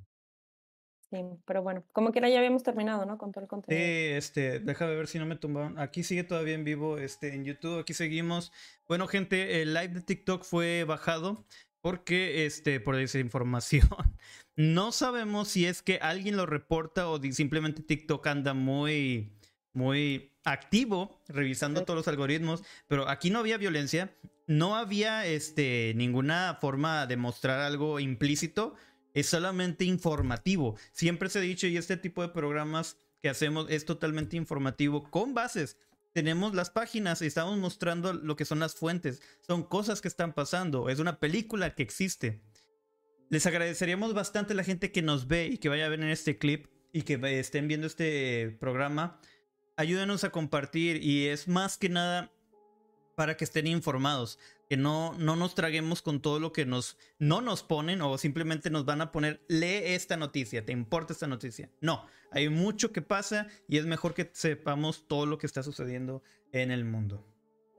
Sí, 1.12 1.18
pero 1.46 1.64
bueno. 1.64 1.84
Como 1.92 2.12
quiera, 2.12 2.30
ya 2.30 2.38
habíamos 2.38 2.64
terminado, 2.64 3.06
¿no? 3.06 3.18
Con 3.18 3.32
todo 3.32 3.42
el 3.44 3.48
Sí, 3.48 3.50
contenido. 3.50 3.98
este, 4.18 4.60
déjame 4.60 4.96
ver 4.96 5.08
si 5.08 5.20
no 5.20 5.26
me 5.26 5.36
tumbaron. 5.36 5.78
Aquí 5.80 6.04
sigue 6.04 6.24
todavía 6.24 6.56
en 6.56 6.64
vivo, 6.64 6.98
este, 6.98 7.34
en 7.36 7.46
YouTube, 7.46 7.80
aquí 7.80 7.94
seguimos. 7.94 8.52
Bueno, 8.88 9.08
gente, 9.08 9.62
el 9.62 9.74
live 9.74 9.90
de 9.90 10.02
TikTok 10.02 10.44
fue 10.44 10.84
bajado 10.86 11.46
porque, 11.82 12.46
este, 12.46 12.80
por 12.80 12.96
desinformación. 12.96 13.88
No 14.56 14.92
sabemos 14.92 15.48
si 15.48 15.66
es 15.66 15.82
que 15.82 16.00
alguien 16.02 16.36
lo 16.36 16.46
reporta 16.46 17.08
o 17.10 17.18
simplemente 17.32 17.82
TikTok 17.82 18.28
anda 18.28 18.54
muy, 18.54 19.39
muy 19.74 20.34
activo 20.44 21.22
revisando 21.28 21.84
todos 21.86 21.98
los 21.98 22.08
algoritmos, 22.08 22.64
pero 22.88 23.08
aquí 23.08 23.30
no 23.30 23.40
había 23.40 23.58
violencia, 23.58 24.16
no 24.48 24.76
había, 24.76 25.26
este, 25.26 25.94
ninguna 25.96 26.58
forma 26.60 27.06
de 27.06 27.18
mostrar 27.18 27.60
algo 27.60 28.00
implícito 28.00 28.76
es 29.14 29.28
solamente 29.28 29.86
informativo. 29.86 30.78
Siempre 30.92 31.30
se 31.30 31.40
ha 31.40 31.42
dicho 31.42 31.68
y 31.68 31.78
este 31.78 31.98
tipo 31.98 32.22
de 32.22 32.30
programas 32.30 32.98
que 33.22 33.30
hacemos 33.30 33.68
es 33.70 33.86
totalmente 33.86 34.38
informativo 34.38 35.10
con 35.10 35.34
bases. 35.34 35.78
Tenemos 36.14 36.56
las 36.56 36.70
páginas 36.70 37.22
y 37.22 37.28
estamos 37.28 37.58
mostrando 37.58 38.14
lo 38.14 38.36
que 38.36 38.46
son 38.46 38.60
las 38.60 38.76
fuentes. 38.76 39.22
Son 39.46 39.64
cosas 39.64 40.02
que 40.02 40.08
están 40.08 40.34
pasando. 40.34 40.90
Es 40.90 41.00
una 41.00 41.20
película 41.20 41.76
que 41.76 41.84
existe. 41.84 42.42
Les 43.30 43.46
agradeceríamos 43.46 44.14
bastante 44.14 44.54
a 44.54 44.56
la 44.56 44.64
gente 44.64 44.92
que 44.92 45.04
nos 45.04 45.28
ve 45.28 45.48
y 45.48 45.58
que 45.60 45.70
vaya 45.70 45.86
a 45.86 45.90
ver 45.90 46.02
en 46.02 46.10
este 46.10 46.38
clip 46.38 46.68
y 46.92 47.04
que 47.04 47.20
estén 47.40 47.68
viendo 47.68 47.86
este 47.86 48.58
programa. 48.60 49.20
Ayúdenos 49.80 50.26
a 50.26 50.30
compartir 50.30 51.02
y 51.02 51.28
es 51.28 51.48
más 51.48 51.78
que 51.78 51.88
nada 51.88 52.34
para 53.16 53.38
que 53.38 53.46
estén 53.46 53.66
informados 53.66 54.38
que 54.68 54.76
no, 54.76 55.14
no 55.14 55.38
nos 55.38 55.56
traguemos 55.56 56.02
con 56.02 56.22
todo 56.22 56.38
lo 56.42 56.52
que 56.52 56.66
nos, 56.66 56.98
no 57.18 57.40
nos 57.40 57.64
ponen 57.64 58.02
o 58.02 58.18
simplemente 58.18 58.70
nos 58.70 58.84
van 58.84 59.00
a 59.00 59.14
poner, 59.14 59.40
lee 59.48 59.80
esta 59.86 60.18
noticia, 60.18 60.66
¿te 60.66 60.74
importa 60.74 61.14
esta 61.14 61.28
noticia? 61.28 61.70
No, 61.80 62.06
hay 62.30 62.50
mucho 62.50 62.92
que 62.92 63.02
pasa 63.02 63.48
y 63.70 63.78
es 63.78 63.86
mejor 63.86 64.14
que 64.14 64.30
sepamos 64.34 65.08
todo 65.08 65.26
lo 65.26 65.38
que 65.38 65.48
está 65.48 65.64
sucediendo 65.64 66.24
en 66.52 66.72
el 66.72 66.84
mundo. 66.84 67.26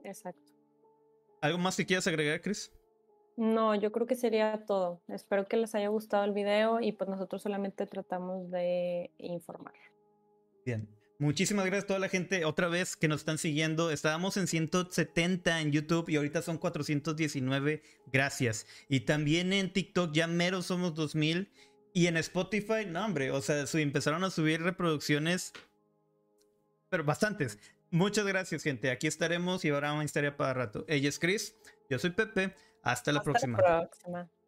Exacto. 0.03 0.53
¿Algo 1.41 1.59
más 1.59 1.77
que 1.77 1.85
quieras 1.85 2.07
agregar, 2.07 2.41
Chris? 2.41 2.73
No, 3.37 3.75
yo 3.75 3.91
creo 3.91 4.07
que 4.07 4.15
sería 4.15 4.65
todo. 4.65 5.03
Espero 5.07 5.47
que 5.47 5.57
les 5.57 5.75
haya 5.75 5.89
gustado 5.89 6.23
el 6.23 6.31
video 6.31 6.81
y 6.81 6.93
pues 6.93 7.11
nosotros 7.11 7.43
solamente 7.43 7.85
tratamos 7.85 8.49
de 8.49 9.11
informar. 9.19 9.75
Bien. 10.65 10.89
Muchísimas 11.21 11.67
gracias 11.67 11.83
a 11.83 11.87
toda 11.87 11.99
la 11.99 12.09
gente 12.09 12.45
otra 12.45 12.67
vez 12.67 12.95
que 12.95 13.07
nos 13.07 13.21
están 13.21 13.37
siguiendo. 13.37 13.91
Estábamos 13.91 14.37
en 14.37 14.47
170 14.47 15.61
en 15.61 15.71
YouTube 15.71 16.09
y 16.09 16.15
ahorita 16.15 16.41
son 16.41 16.57
419. 16.57 17.83
Gracias. 18.11 18.65
Y 18.89 19.01
también 19.01 19.53
en 19.53 19.71
TikTok 19.71 20.13
ya 20.13 20.25
mero 20.25 20.63
somos 20.63 20.95
2000. 20.95 21.51
Y 21.93 22.07
en 22.07 22.17
Spotify, 22.17 22.87
no 22.87 23.05
hombre, 23.05 23.29
o 23.29 23.39
sea, 23.39 23.63
empezaron 23.71 24.23
a 24.23 24.31
subir 24.31 24.63
reproducciones, 24.63 25.53
pero 26.89 27.03
bastantes. 27.03 27.59
Muchas 27.91 28.25
gracias, 28.25 28.63
gente. 28.63 28.89
Aquí 28.89 29.05
estaremos 29.05 29.63
y 29.63 29.69
habrá 29.69 29.93
una 29.93 30.05
historia 30.05 30.35
para 30.35 30.55
rato. 30.55 30.85
Ella 30.87 31.09
es 31.09 31.19
Chris, 31.19 31.53
yo 31.87 31.99
soy 31.99 32.09
Pepe. 32.09 32.55
Hasta 32.81 33.11
la 33.11 33.19
Hasta 33.19 33.31
próxima. 33.31 33.59
la 33.61 33.81
próxima. 33.81 34.40